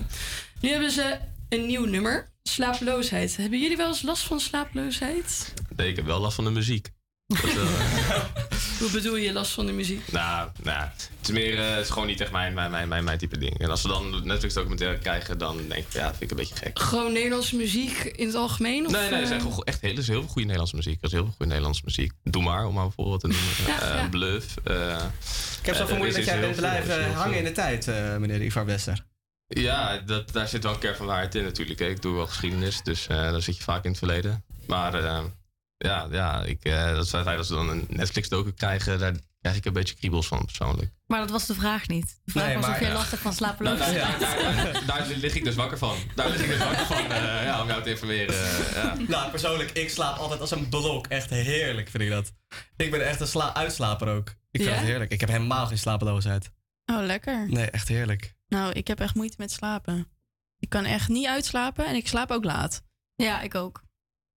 [0.61, 1.17] Nu hebben ze
[1.49, 3.37] een nieuw nummer, Slapeloosheid.
[3.37, 5.53] Hebben jullie wel eens last van slapeloosheid?
[5.75, 6.89] Nee, ik heb wel last van de muziek.
[7.25, 7.39] Dat,
[8.79, 10.11] Hoe bedoel je last van de muziek?
[10.11, 13.03] nou, nou, het is meer, eh, het is gewoon niet echt mijn, mijn, mijn, mijn,
[13.03, 13.59] mijn type ding.
[13.59, 16.37] En als we dan Netflix documentaire krijgen, dan denk ik, ja, dat vind ik een
[16.37, 16.79] beetje gek.
[16.79, 18.85] Gewoon Nederlandse muziek in het algemeen?
[18.85, 20.97] Of, Nee, nee, er zijn eh, gewoon echt heel, is heel veel goede Nederlandse muziek.
[20.99, 22.11] Er is heel veel goede Nederlandse muziek.
[22.23, 23.45] Doe maar, om maar bijvoorbeeld te noemen.
[23.67, 24.07] Ja, Eh, ja.
[24.09, 24.55] Bluff.
[24.63, 25.03] eh,
[25.59, 28.41] Ik heb zo vermoeden er dat jij bent blijven hangen in de tijd, eh, meneer
[28.41, 29.05] Ivar Wester.
[29.47, 31.79] Ja, dat, daar zit wel een kern van waarheid in natuurlijk.
[31.79, 31.85] hè.
[31.85, 34.43] Ik doe wel geschiedenis, dus eh dan zit je vaak in het verleden.
[34.65, 35.23] Maar eh,
[35.77, 39.65] ja, ja ik, eh, dat feit dat we dan een Netflix-docu krijgen, daar krijg ik
[39.65, 40.91] een beetje kriebels van persoonlijk.
[41.07, 42.19] Maar dat was de vraag niet.
[42.23, 42.93] De vraag Nee, was maar- of je ja.
[42.93, 44.19] last hebt van Nou, slapeloosheid.
[44.19, 45.97] daar, daar, daar, daar lig ik dus wakker van.
[46.15, 48.35] Daar lig ik dus wakker van, eh, ja, om jou te informeren.
[48.35, 48.95] eh, ja.
[49.07, 51.07] Nou, persoonlijk, ik slaap altijd als een blok.
[51.07, 52.33] Echt heerlijk vind ik dat.
[52.77, 54.27] Ik ben echt een sla uitslaper ook.
[54.51, 54.79] Ik vind Ja?
[54.79, 55.11] het heerlijk.
[55.11, 56.51] Ik heb helemaal geen slapeloosheid.
[56.85, 57.49] Oh, lekker.
[57.49, 58.35] Nee, echt heerlijk.
[58.47, 60.07] Nou, ik heb echt moeite met slapen.
[60.59, 62.83] Ik kan echt niet uitslapen en ik slaap ook laat.
[63.15, 63.83] Ja, ik ook.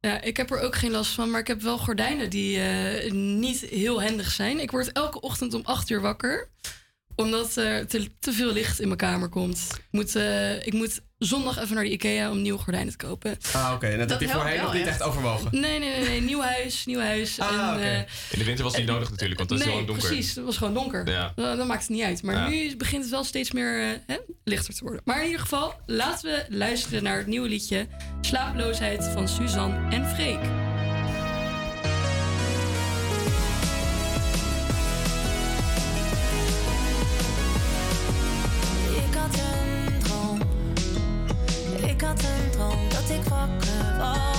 [0.01, 3.13] Ja, ik heb er ook geen last van, maar ik heb wel gordijnen die eh,
[3.13, 4.61] niet heel handig zijn.
[4.61, 6.49] Ik word elke ochtend om 8 uur wakker,
[7.21, 9.61] omdat er te, te veel licht in mijn kamer komt.
[9.73, 13.39] Ik moet, eh, ik moet zondag even naar de IKEA om nieuwe gordijnen te kopen.
[13.53, 13.87] Ah, oké.
[13.87, 15.49] En dat, heb je voorheen nog niet echt overwogen.
[15.61, 16.21] Nee, nee, nee, nee.
[16.21, 17.41] nieuw huis, nieuw huis.
[17.41, 17.83] Ah, en, oké.
[17.89, 17.99] eh,
[18.31, 20.09] In de winter was het niet nodig natuurlijk, want dat is nee, gewoon donker.
[20.09, 20.35] precies.
[20.35, 21.11] Het was gewoon donker.
[21.11, 21.33] Ja.
[21.37, 22.23] Dan, dan maakt het niet uit.
[22.23, 22.49] Maar Ja.
[22.49, 25.01] nu begint het wel steeds meer eh, hè, lichter te worden.
[25.05, 27.87] Maar in ieder geval, laten we luisteren naar het nieuwe liedje
[28.21, 30.70] Slaaploosheid van Suzanne en Freek.
[43.41, 44.30] Dat ik wakker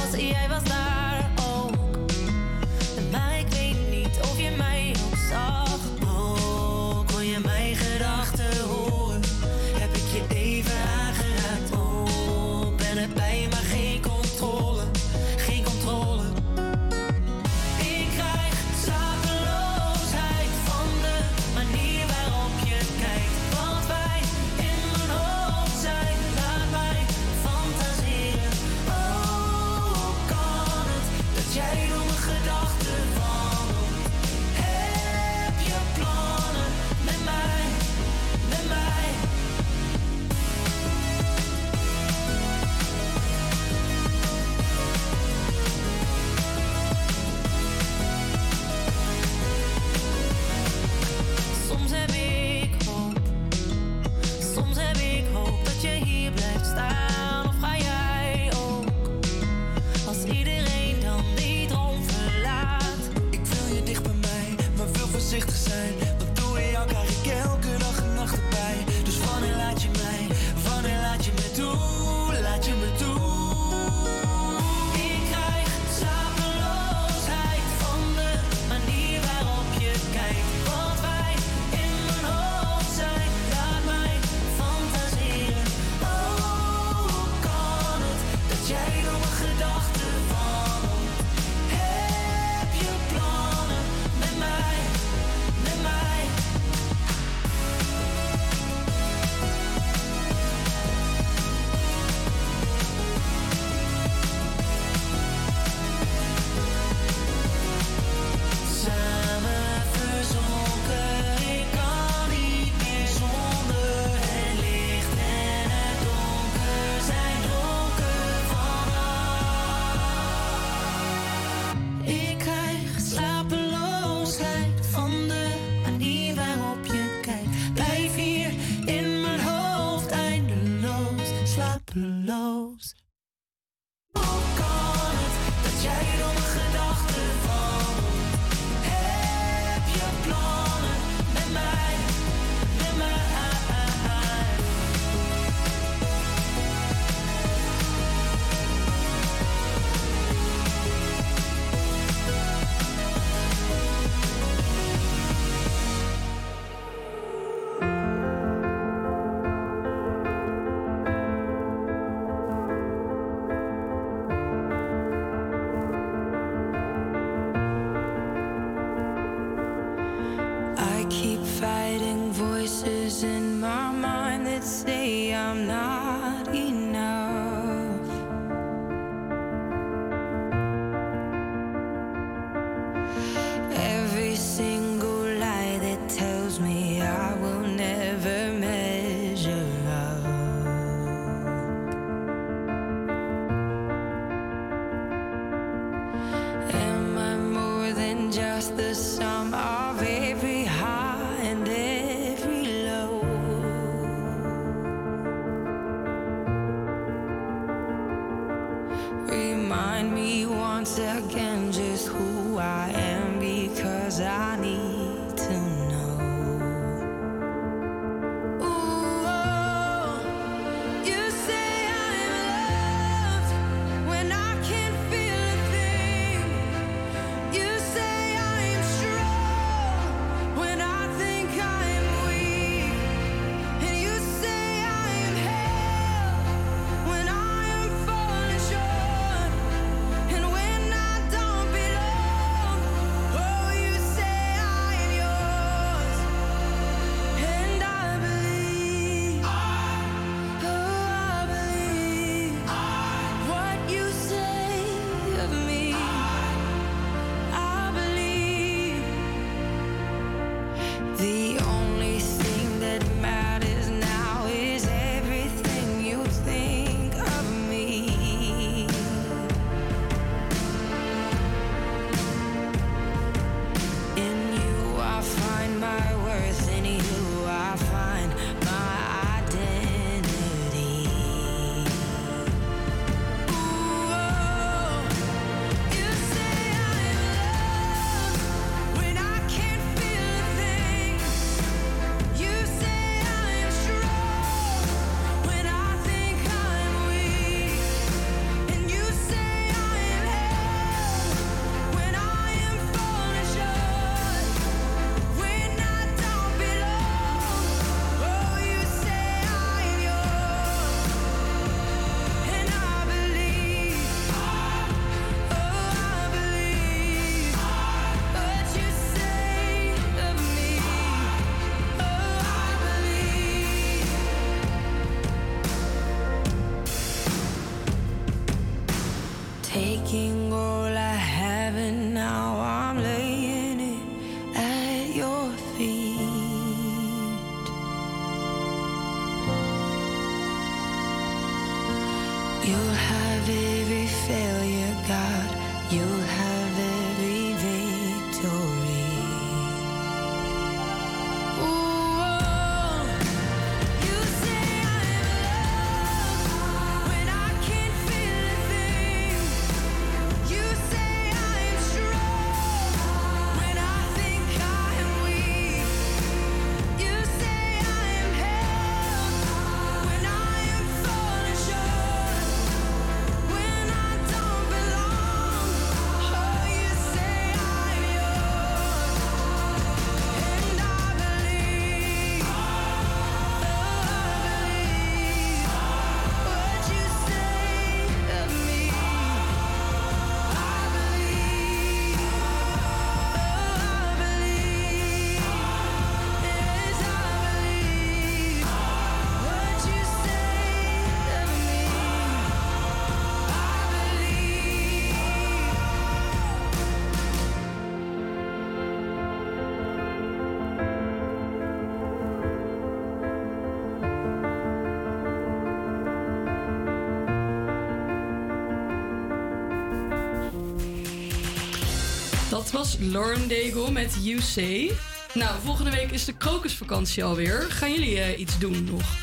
[422.72, 424.91] Dat was Lauren Daigle met UC.
[425.34, 427.61] Nou, volgende week is de krokusvakantie alweer.
[427.61, 429.18] Gaan jullie eh, iets doen nog?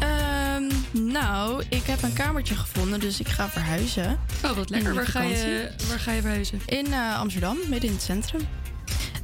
[0.00, 4.18] Ehm, nou, ik heb een kamertje gevonden, dus ik ga verhuizen.
[4.44, 4.94] Oh, wat lekker.
[4.94, 6.60] Waar ga, je, waar ga je verhuizen?
[6.66, 8.40] In eh, Amsterdam, midden in het centrum.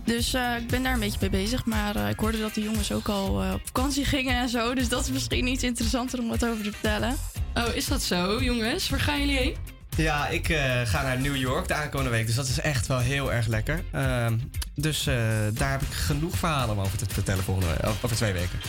[0.05, 1.65] Dus eh, ik ben daar een beetje mee bezig.
[1.65, 4.75] Maar ik hoorde dat de jongens ook al op vakantie gingen en zo.
[4.75, 7.17] Dus dat is misschien iets interessanter om wat over te vertellen.
[7.55, 8.89] Oh, is dat zo, jongens?
[8.89, 9.57] Waar gaan jullie heen?
[9.97, 12.27] Ja, ik eh, ga naar New York de aankomende week.
[12.27, 13.85] Dus dat is echt wel heel erg lekker.
[13.93, 14.39] Ehm,
[14.75, 15.17] dus eh,
[15.53, 18.61] daar heb ik genoeg verhalen om over te vertellen volgende over twee weken.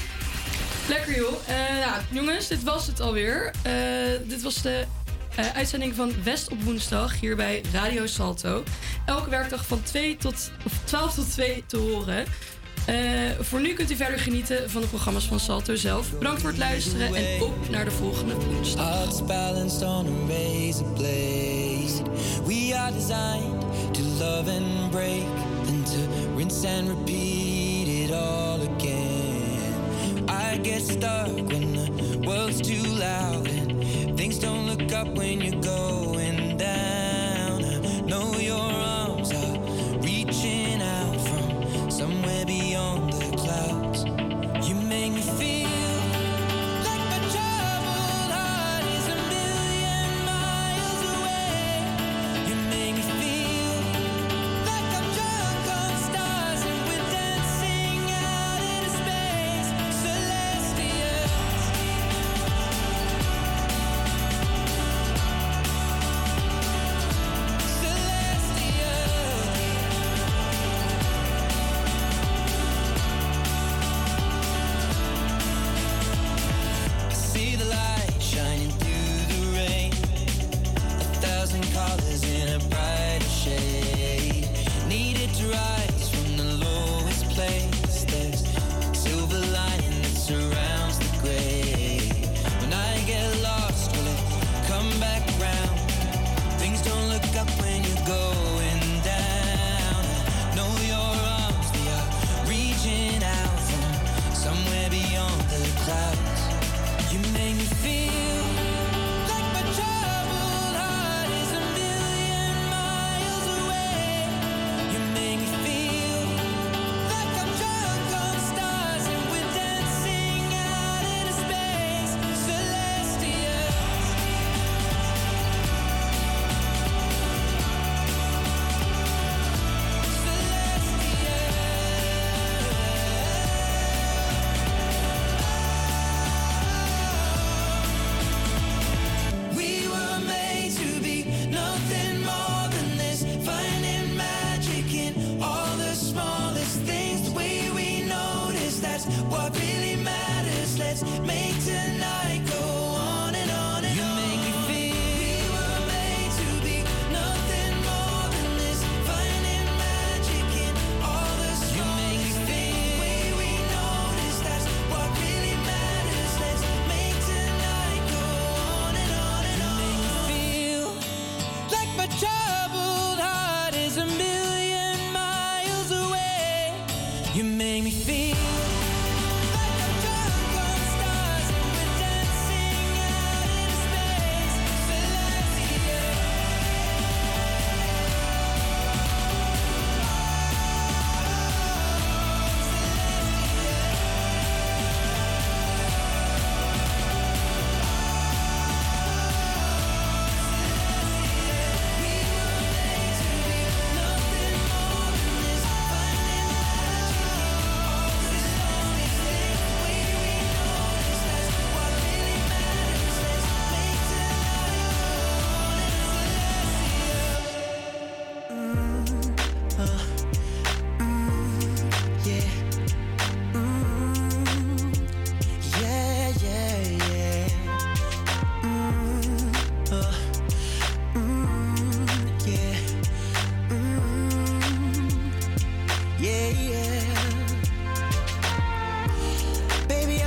[0.87, 1.33] Lekker joh.
[1.47, 3.53] Eh, nou, jongens, dit was het alweer.
[4.27, 4.85] Dit was de
[5.53, 8.63] uitzending van West op woensdag hier bij Radio Salto.
[9.05, 12.25] Elke werkdag van 2 tot, of 12 tot 2 te horen.
[12.85, 12.95] Eh,
[13.39, 16.11] voor nu kunt u verder genieten van de programma's van Salto zelf.
[16.17, 19.21] Bedankt voor het luisteren en op naar de volgende woensdag.
[19.81, 20.27] On.
[22.45, 23.61] We are designed
[23.93, 25.25] to love and break,
[26.35, 30.29] rinse and repeat it all again.
[30.29, 35.61] I get stuck when the world's too loud and things don't look up when you're
[35.61, 37.63] going down.
[37.63, 38.94] I know your arms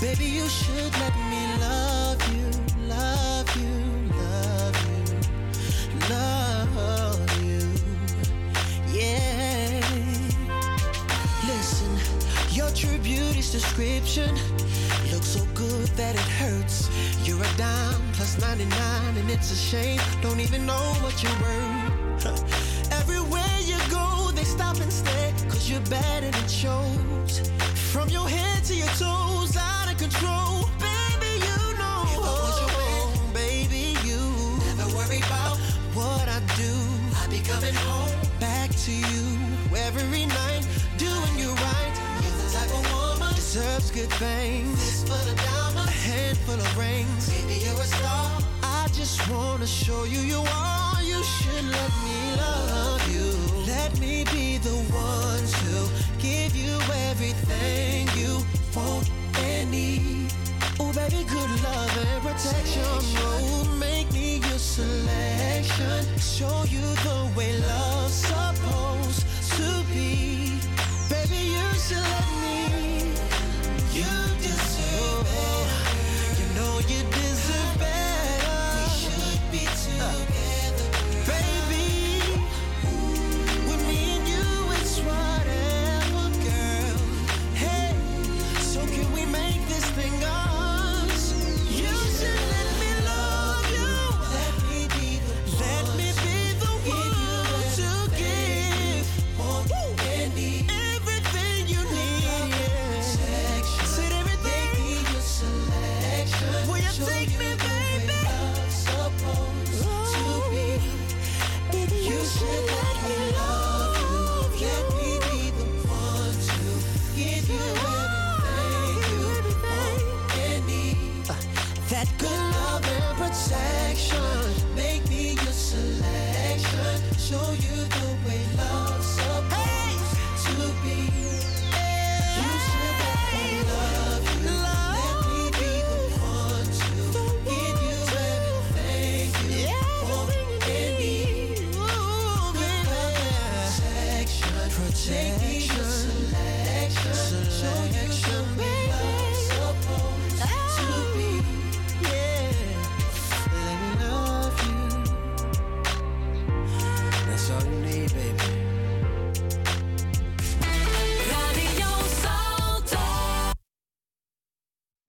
[0.00, 2.48] Baby, you should let me love you,
[2.88, 5.18] love you, love you,
[6.08, 7.60] love you.
[8.98, 9.80] Yeah.
[11.46, 11.92] Listen,
[12.50, 14.34] your true beauty's description
[15.12, 16.88] looks so good that it hurts.
[17.22, 20.00] You're a dime plus 99, and it's a shame.
[20.22, 22.92] Don't even know what you're worth.
[23.00, 27.50] Everywhere you go, they stop and stare, cause you're and it shows.
[27.92, 29.79] From your head to your toes, of
[30.78, 32.02] Baby, you know.
[32.18, 34.20] I baby, you
[34.66, 35.20] never worry
[35.94, 36.72] what I do.
[37.20, 39.38] I be coming home back to you
[39.76, 40.66] every night,
[40.98, 41.94] doing you right.
[42.22, 45.04] You're the type of woman deserves good things.
[45.10, 47.30] A handful of rings.
[47.30, 48.40] Baby, you're a star.
[48.62, 51.02] I just wanna show you you are.
[51.02, 53.28] You should let me love you.
[53.66, 55.74] Let me be the one to
[56.18, 56.74] give you
[57.10, 58.38] everything you
[58.74, 59.19] want
[59.66, 60.32] need.
[60.80, 62.82] Oh, baby, good love and protection.
[62.84, 66.04] Oh, make me your selection.
[66.18, 69.26] Show you the way love's supposed
[69.56, 70.60] to be.
[71.10, 73.12] Baby, you should let me.
[73.92, 74.12] You
[74.42, 75.68] deserve it.
[76.38, 78.60] You know you deserve better.
[78.76, 80.44] We should be together.
[80.46, 80.49] Uh.